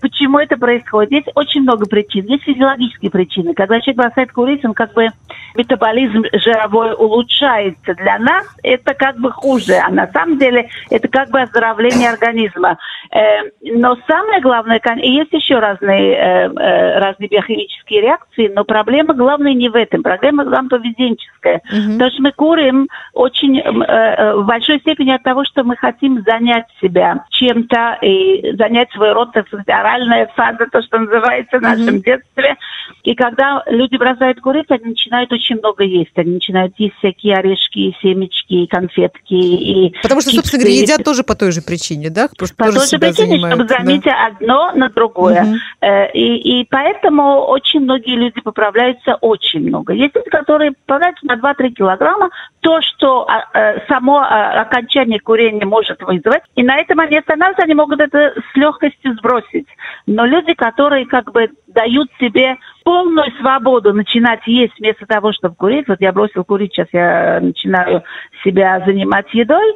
Почему 0.01 0.39
это 0.39 0.57
происходит? 0.57 1.13
Есть 1.13 1.29
очень 1.35 1.63
много 1.63 1.87
причин. 1.87 2.25
Есть 2.27 2.45
физиологические 2.45 3.11
причины. 3.11 3.55
Когда 3.55 3.81
человек 3.81 3.97
бросает 3.97 4.33
курить, 4.33 4.65
он 4.65 4.75
как 4.75 4.93
бы 4.95 5.09
метаболизм 5.55 6.25
жировой 6.33 6.93
улучшается. 6.95 7.95
Для 7.95 8.19
нас 8.19 8.47
это 8.63 8.95
как 8.95 9.19
бы 9.19 9.31
хуже, 9.31 9.75
а 9.75 9.91
на 9.91 10.07
самом 10.09 10.39
деле 10.39 10.69
это 10.91 11.09
как 11.09 11.31
бы 11.31 11.41
оздоровление 11.41 12.11
организма. 12.11 12.79
Э, 13.11 13.51
Но 13.63 13.97
самое 14.07 14.41
главное, 14.41 14.81
и 15.01 15.11
есть 15.11 15.33
еще 15.33 15.59
разные, 15.59 16.15
э, 16.15 16.49
э, 16.49 16.99
разные 16.99 17.29
биохимические 17.29 18.03
реакции, 18.03 18.53
но 18.55 18.65
проблема 18.65 19.15
главная 19.15 19.55
не 19.55 19.69
в 19.69 19.77
этом. 19.77 20.03
Проблема 20.03 20.45
главная 20.45 20.71
поведенческая. 20.71 21.61
Потому 21.65 22.11
что 22.11 22.23
мы 22.23 22.33
курим 22.33 22.89
очень 23.13 23.63
в 23.63 24.45
большой 24.47 24.79
степени 24.81 25.11
от 25.11 25.23
того, 25.23 25.45
что 25.45 25.63
мы 25.63 25.77
хотим 25.77 26.23
занять 26.23 26.67
себя 26.81 27.25
чем-то 27.31 27.99
и 28.01 28.57
занять 28.57 28.91
свой 28.93 29.13
рот, 29.13 29.33
так 29.33 29.47
сказать, 29.49 29.69
оральная 29.69 30.27
фаза, 30.35 30.67
то, 30.71 30.83
что 30.83 30.99
называется 30.99 31.59
в 31.59 31.63
нашем 31.63 32.01
детстве. 32.01 32.57
И 33.03 33.15
когда 33.15 33.63
люди 33.67 33.97
бросают 33.97 34.41
курить, 34.41 34.71
они 34.71 34.91
начинают 34.91 35.33
очень 35.33 35.44
много 35.51 35.85
есть. 35.85 36.17
Они 36.17 36.35
начинают 36.35 36.75
есть 36.79 36.95
всякие 36.99 37.37
орешки, 37.37 37.97
семечки, 38.01 38.67
конфетки 38.67 39.35
и 39.35 39.95
Потому 40.03 40.21
что, 40.21 40.31
собственно 40.31 40.63
чипсы. 40.63 40.73
говоря, 40.73 40.83
едят 40.83 41.05
тоже 41.05 41.23
по 41.23 41.35
той 41.35 41.53
же 41.53 41.61
причине, 41.63 42.11
да? 42.11 42.29
Потому 42.29 42.47
что 42.47 42.57
По 42.57 42.65
тоже 42.65 42.79
той 42.79 42.87
же 42.89 42.99
причине, 42.99 43.15
чтобы 43.15 43.31
занимают, 43.31 43.67
да. 43.67 43.79
заменить 43.79 44.07
одно 44.07 44.73
на 44.73 44.89
другое. 44.89 45.61
Э, 45.81 46.11
И, 46.13 46.61
и 46.61 46.67
поэтому 46.71 47.45
очень 47.47 47.81
многие 47.81 48.17
люди 48.17 48.41
поправляются 48.41 49.17
очень 49.21 49.61
много. 49.61 49.93
Есть 49.93 50.15
люди, 50.15 50.31
которые 50.31 50.73
поправляются 50.73 51.27
на 51.27 51.37
2-3 51.37 51.71
килограмма. 51.71 52.31
То, 52.61 52.81
что 52.83 53.27
а, 53.29 53.45
э, 53.53 53.87
само 53.89 54.19
а, 54.19 54.63
окончание 54.63 55.21
курения 55.21 55.67
может 55.67 56.01
вызвать. 56.03 56.43
И 56.57 56.63
на 56.63 56.77
этом 56.79 57.01
они 57.01 57.19
останавливаются, 57.19 57.65
они 57.65 57.75
могут 57.75 58.01
это 58.01 58.35
с 58.53 58.57
легкостью 58.57 59.15
сбросить. 59.17 59.67
Но 60.07 60.25
люди, 60.25 60.55
которые 60.55 61.07
как 61.07 61.33
бы 61.33 61.51
дают 61.67 62.09
себе 62.21 62.57
полную 62.85 63.33
свободу 63.41 63.93
начинать 63.93 64.47
есть 64.47 64.79
вместо 64.79 65.07
того, 65.07 65.33
чтобы 65.33 65.57
курить. 65.57 65.89
Вот 65.89 66.01
я 66.01 66.13
бросил 66.13 66.45
курить, 66.45 66.73
сейчас 66.73 66.89
я 66.93 67.41
начинаю 67.41 68.05
себя 68.45 68.83
занимать 68.87 69.27
едой. 69.33 69.75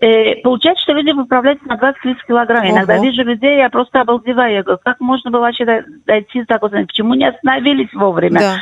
Э, 0.00 0.36
получается, 0.36 0.82
что 0.84 0.92
люди 0.94 1.12
поправляются 1.12 1.66
на 1.66 1.76
20-30 1.76 2.16
килограмм. 2.26 2.64
Ого. 2.64 2.70
Иногда 2.74 2.98
вижу 2.98 3.22
людей, 3.22 3.58
я 3.58 3.68
просто 3.68 4.00
обалдеваю. 4.00 4.54
Я 4.54 4.62
говорю, 4.62 4.80
как 4.82 5.00
можно 5.00 5.30
было 5.30 5.40
вообще 5.42 5.64
до- 5.64 5.84
дойти 6.06 6.40
до 6.40 6.46
такого? 6.46 6.70
Почему 6.70 7.14
не 7.14 7.28
остановились 7.28 7.92
вовремя? 7.92 8.40
Да. 8.40 8.54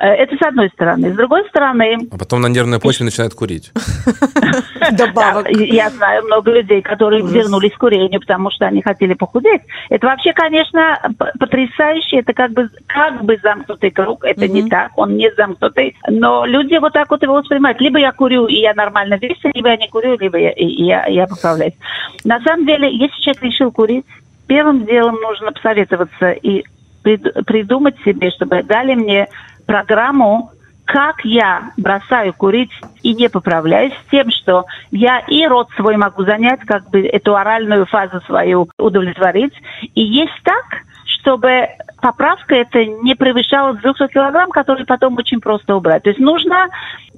Э, 0.00 0.06
Это 0.08 0.36
с 0.36 0.42
одной 0.46 0.68
стороны. 0.70 1.12
С 1.12 1.16
другой 1.16 1.46
стороны, 1.48 1.98
А 2.12 2.18
потом 2.18 2.40
на 2.40 2.46
нервной 2.48 2.78
почве 2.78 3.04
начинает 3.04 3.34
курить. 3.34 3.72
Добавок. 4.92 5.48
я 5.50 5.90
знаю 5.90 6.24
много 6.24 6.52
людей, 6.52 6.82
которые 6.82 7.22
вернулись 7.26 7.72
к 7.72 7.78
курению, 7.78 8.20
потому 8.20 8.50
что 8.50 8.66
они 8.66 8.82
хотели 8.82 9.14
похудеть. 9.14 9.62
Это 9.90 10.06
вообще, 10.06 10.32
конечно, 10.32 10.98
потрясающе. 11.38 12.18
Это 12.18 12.32
как 12.32 12.52
бы, 12.52 12.70
как 12.86 13.24
бы 13.24 13.38
замкнутый 13.42 13.90
круг. 13.90 14.24
Это 14.24 14.46
не 14.48 14.68
так, 14.68 14.92
он 14.96 15.16
не 15.16 15.30
замкнутый. 15.34 15.96
Но 16.08 16.44
люди 16.46 16.76
вот 16.78 16.92
так 16.92 17.10
вот 17.10 17.22
его 17.22 17.34
воспринимают. 17.34 17.80
Либо 17.80 17.98
я 17.98 18.12
курю, 18.12 18.46
и 18.46 18.56
я 18.56 18.74
нормально 18.74 19.14
вешу, 19.20 19.50
либо 19.52 19.68
я 19.70 19.76
не 19.76 19.88
курю, 19.88 20.16
либо 20.18 20.38
я, 20.38 20.50
и 20.50 20.64
я, 20.64 21.06
я 21.06 21.26
поправляюсь. 21.26 21.74
На 22.24 22.40
самом 22.42 22.66
деле, 22.66 22.88
если 22.90 23.20
человек 23.20 23.42
решил 23.42 23.72
курить, 23.72 24.04
первым 24.46 24.86
делом 24.86 25.16
нужно 25.20 25.52
посоветоваться 25.52 26.30
и 26.30 26.64
прид- 27.04 27.44
придумать 27.44 27.96
себе, 28.04 28.30
чтобы 28.30 28.62
дали 28.62 28.94
мне 28.94 29.28
программу, 29.68 30.50
как 30.86 31.22
я 31.24 31.72
бросаю 31.76 32.32
курить 32.32 32.72
и 33.02 33.14
не 33.14 33.28
поправляюсь 33.28 33.92
с 33.92 34.10
тем, 34.10 34.30
что 34.30 34.64
я 34.90 35.20
и 35.28 35.46
рот 35.46 35.68
свой 35.76 35.98
могу 35.98 36.24
занять, 36.24 36.60
как 36.60 36.88
бы 36.88 37.06
эту 37.06 37.36
оральную 37.36 37.84
фазу 37.84 38.22
свою 38.22 38.70
удовлетворить, 38.78 39.52
и 39.94 40.00
есть 40.00 40.32
так, 40.42 40.64
чтобы 41.20 41.68
поправка 42.00 42.54
это 42.54 42.84
не 42.84 43.14
превышала 43.14 43.74
200 43.74 44.08
килограмм, 44.08 44.50
которые 44.50 44.86
потом 44.86 45.16
очень 45.16 45.40
просто 45.40 45.76
убрать. 45.76 46.04
То 46.04 46.10
есть 46.10 46.20
нужно 46.20 46.68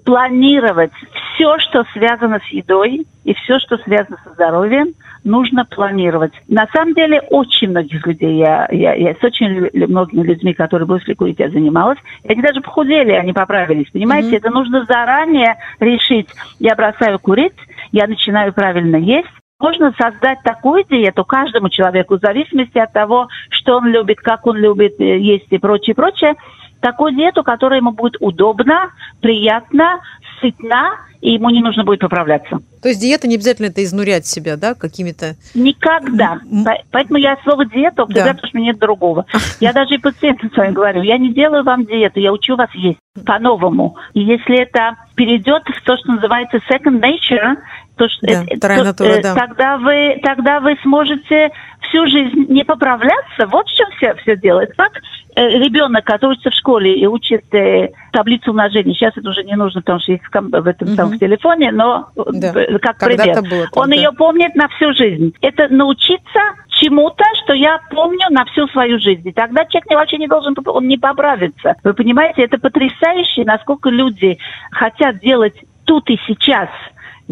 планировать 0.04 0.92
все, 1.34 1.58
что 1.58 1.84
связано 1.92 2.40
с 2.40 2.52
едой 2.52 3.06
и 3.24 3.34
все, 3.34 3.58
что 3.58 3.76
связано 3.78 4.16
со 4.24 4.32
здоровьем, 4.32 4.94
нужно 5.24 5.64
планировать. 5.64 6.32
На 6.48 6.66
самом 6.72 6.94
деле, 6.94 7.20
очень 7.20 7.68
многих 7.68 8.06
людей, 8.06 8.38
я, 8.38 8.66
я, 8.70 8.94
я 8.94 9.14
с 9.14 9.22
очень 9.22 9.68
многими 9.86 10.22
людьми, 10.22 10.54
которые 10.54 10.86
бросили 10.86 11.14
курить, 11.14 11.38
я 11.38 11.50
занималась, 11.50 11.98
и 12.24 12.32
они 12.32 12.40
даже 12.40 12.60
похудели, 12.60 13.12
они 13.12 13.32
поправились. 13.32 13.90
Понимаете, 13.90 14.36
это 14.36 14.50
нужно 14.50 14.84
заранее 14.86 15.56
решить. 15.78 16.28
Я 16.58 16.74
бросаю 16.74 17.18
курить, 17.18 17.52
я 17.92 18.06
начинаю 18.06 18.52
правильно 18.54 18.96
есть, 18.96 19.28
можно 19.60 19.92
создать 20.00 20.42
такую 20.42 20.84
диету 20.84 21.24
каждому 21.24 21.68
человеку, 21.68 22.16
в 22.16 22.20
зависимости 22.20 22.78
от 22.78 22.92
того, 22.92 23.28
что 23.50 23.76
он 23.76 23.86
любит, 23.86 24.18
как 24.20 24.46
он 24.46 24.56
любит 24.56 24.98
э, 25.00 25.18
есть 25.18 25.46
и 25.50 25.58
прочее, 25.58 25.94
прочее. 25.94 26.34
Такую 26.80 27.12
диету, 27.14 27.44
которая 27.44 27.78
ему 27.80 27.92
будет 27.92 28.16
удобна, 28.20 28.90
приятна, 29.20 30.00
сытна, 30.40 30.92
и 31.20 31.32
ему 31.34 31.50
не 31.50 31.60
нужно 31.60 31.84
будет 31.84 32.00
поправляться. 32.00 32.60
То 32.82 32.88
есть 32.88 33.00
диета 33.02 33.28
не 33.28 33.34
обязательно 33.34 33.66
это 33.66 33.84
изнурять 33.84 34.26
себя, 34.26 34.56
да, 34.56 34.74
какими-то... 34.74 35.36
Никогда. 35.54 36.40
Поэтому 36.90 37.18
я 37.18 37.36
слово 37.44 37.66
диета 37.66 38.04
употребляю, 38.04 38.28
Да. 38.28 38.34
потому 38.34 38.48
что 38.48 38.56
у 38.56 38.60
меня 38.60 38.72
нет 38.72 38.80
другого. 38.80 39.26
Я 39.60 39.74
даже 39.74 39.96
и 39.96 39.98
пациентам 39.98 40.50
своим 40.52 40.72
говорю, 40.72 41.02
я 41.02 41.18
не 41.18 41.34
делаю 41.34 41.62
вам 41.62 41.84
диету, 41.84 42.18
я 42.20 42.32
учу 42.32 42.56
вас 42.56 42.70
есть 42.74 42.98
по-новому. 43.26 43.96
И 44.14 44.20
если 44.20 44.62
это 44.62 44.96
перейдет 45.16 45.64
в 45.64 45.82
то, 45.84 45.98
что 45.98 46.12
называется 46.12 46.56
second 46.70 47.02
nature, 47.02 47.56
то, 48.00 48.08
что 48.08 48.26
Да, 48.26 48.44
э, 48.48 48.56
вторая 48.56 48.78
то, 48.78 48.84
натура, 48.84 49.08
э, 49.08 49.22
да. 49.22 49.34
тогда 49.34 49.76
вы 49.76 50.18
тогда 50.24 50.60
вы 50.60 50.74
сможете 50.82 51.50
всю 51.82 52.06
жизнь 52.06 52.46
не 52.48 52.64
поправляться. 52.64 53.46
Вот 53.48 53.66
в 53.68 53.76
чем 53.76 53.88
все, 53.98 54.14
все 54.22 54.36
делает. 54.36 54.72
Как 54.74 54.92
э, 55.36 55.48
ребенок, 55.58 56.04
который 56.04 56.32
учится 56.32 56.50
в 56.50 56.54
школе 56.54 56.94
и 56.98 57.06
учит 57.06 57.44
э, 57.54 57.90
таблицу 58.12 58.52
умножения, 58.52 58.94
сейчас 58.94 59.14
это 59.18 59.28
уже 59.28 59.44
не 59.44 59.54
нужно, 59.54 59.82
потому 59.82 60.00
что 60.00 60.12
есть 60.12 60.24
в, 60.32 60.66
этом 60.66 60.88
самом 60.88 61.10
Мгм. 61.10 61.18
телефоне, 61.18 61.72
но 61.72 62.08
э, 62.16 62.22
Да. 62.32 62.52
как 62.80 62.98
пример. 62.98 63.42
было 63.42 63.64
так, 63.64 63.76
Он 63.76 63.90
да. 63.90 63.96
ее 63.96 64.12
помнит 64.12 64.54
на 64.54 64.68
всю 64.68 64.94
жизнь. 64.94 65.34
Это 65.42 65.68
научиться 65.68 66.40
чему-то, 66.68 67.24
что 67.44 67.52
я 67.52 67.80
помню 67.90 68.28
на 68.30 68.46
всю 68.46 68.66
свою 68.68 68.98
жизнь. 68.98 69.28
И 69.28 69.32
тогда 69.32 69.66
человек 69.66 69.90
вообще 69.90 70.16
не 70.16 70.26
должен, 70.26 70.56
он 70.64 70.88
не 70.88 70.96
поправится. 70.96 71.74
Вы 71.84 71.92
понимаете, 71.92 72.44
это 72.44 72.56
потрясающе, 72.56 73.44
насколько 73.44 73.90
люди 73.90 74.38
хотят 74.70 75.18
делать 75.20 75.54
тут 75.84 76.08
и 76.08 76.18
сейчас 76.26 76.70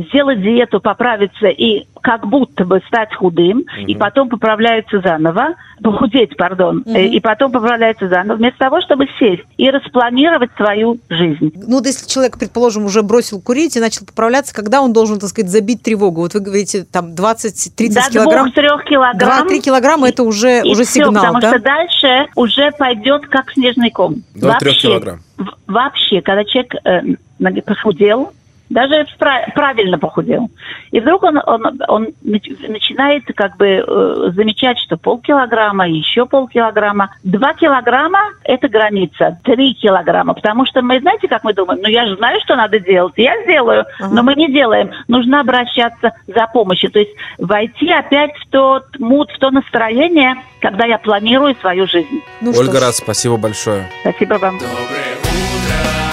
сделать 0.06 0.40
диету, 0.40 0.80
поправиться 0.80 1.48
и 1.48 1.86
как 2.00 2.26
будто 2.26 2.64
бы 2.64 2.80
стать 2.86 3.12
худым, 3.14 3.64
и 3.86 3.94
потом 3.96 4.28
поправляются 4.28 5.00
заново, 5.00 5.54
похудеть, 5.82 6.36
пардон, 6.36 6.84
э, 6.86 7.06
и 7.06 7.20
потом 7.20 7.50
поправляются 7.50 8.08
заново, 8.08 8.36
вместо 8.36 8.58
того, 8.60 8.80
чтобы 8.80 9.06
сесть 9.18 9.42
и 9.56 9.68
распланировать 9.70 10.50
свою 10.56 10.98
жизнь. 11.08 11.52
Ну, 11.54 11.76
вот 11.76 11.86
если 11.86 12.06
человек, 12.08 12.38
предположим, 12.38 12.84
уже 12.84 13.02
бросил 13.02 13.40
курить 13.40 13.76
и 13.76 13.80
начал 13.80 14.06
поправляться, 14.06 14.54
когда 14.54 14.80
он 14.80 14.92
должен, 14.92 15.18
так 15.18 15.28
сказать, 15.30 15.50
забить 15.50 15.82
тревогу? 15.82 16.20
Вот 16.22 16.34
вы 16.34 16.40
говорите, 16.40 16.84
там, 16.84 17.14
20-30 17.14 17.94
До 17.94 18.10
килограмм. 18.10 18.44
двух-трех 18.44 18.84
килограмм. 18.84 19.48
2-3 19.48 19.60
килограмма– 19.60 20.08
это 20.10 20.22
уже, 20.22 20.62
И 20.62 20.70
уже 20.70 20.84
всё, 20.84 21.04
сигнал, 21.06 21.24
потому 21.24 21.40
да? 21.40 21.50
что 21.50 21.58
дальше 21.60 22.26
уже 22.36 22.70
пойдет 22.78 23.26
как 23.26 23.50
снежный 23.52 23.90
ком. 23.90 24.22
До 24.34 24.40
трех 24.40 24.62
Вообще, 24.62 24.80
килограмм. 24.88 25.20
в- 25.36 25.54
Вообще, 25.66 26.22
когда 26.22 26.44
человек 26.44 26.74
э, 26.84 27.60
похудел, 27.62 28.32
даже 28.70 29.06
пра- 29.18 29.46
правильно 29.54 29.98
похудел, 29.98 30.50
и 30.90 31.00
вдруг 31.00 31.22
он, 31.22 31.38
он, 31.44 31.80
он 31.88 32.08
нач- 32.24 32.68
начинает 32.68 33.24
как 33.34 33.56
бы 33.56 33.66
э, 33.66 34.30
замечать, 34.34 34.78
что 34.78 34.96
полкилограмма, 34.96 35.88
еще 35.88 36.26
полкилограмма, 36.26 37.10
два 37.24 37.54
килограмма– 37.54 38.20
это 38.44 38.68
граница, 38.68 39.38
три 39.44 39.74
килограмма, 39.74 40.34
потому 40.34 40.66
что 40.66 40.82
мы, 40.82 41.00
знаете, 41.00 41.28
как 41.28 41.44
мы 41.44 41.54
думаем, 41.54 41.80
ну 41.82 41.88
я 41.88 42.06
же 42.06 42.16
знаю, 42.16 42.40
что 42.44 42.56
надо 42.56 42.78
делать, 42.78 43.14
я 43.16 43.42
сделаю, 43.42 43.84
но 44.00 44.22
мы 44.22 44.34
не 44.34 44.52
делаем, 44.52 44.90
нужно 45.08 45.40
обращаться 45.40 46.12
за 46.26 46.46
помощью, 46.52 46.90
то 46.90 46.98
есть 46.98 47.12
войти 47.38 47.90
опять 47.90 48.36
в 48.36 48.50
тот 48.50 48.98
мут, 48.98 49.30
в 49.30 49.38
то 49.38 49.50
настроение, 49.50 50.36
когда 50.60 50.86
я 50.86 50.98
планирую 50.98 51.54
свою 51.60 51.86
жизнь. 51.86 52.22
Ну 52.40 52.52
Ольга. 52.56 52.80
Раз, 52.80 52.98
спасибо 52.98 53.36
большое. 53.36 53.88
Спасибо 54.02 54.34
вам. 54.34 54.58
Доброе 54.58 54.76
утро. 54.84 56.07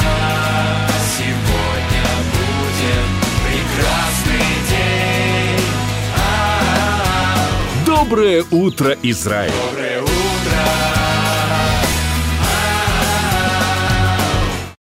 Доброе 8.08 8.46
утро, 8.52 8.96
Израиль! 9.02 9.52
Доброе 9.72 10.02
утро! 10.04 10.14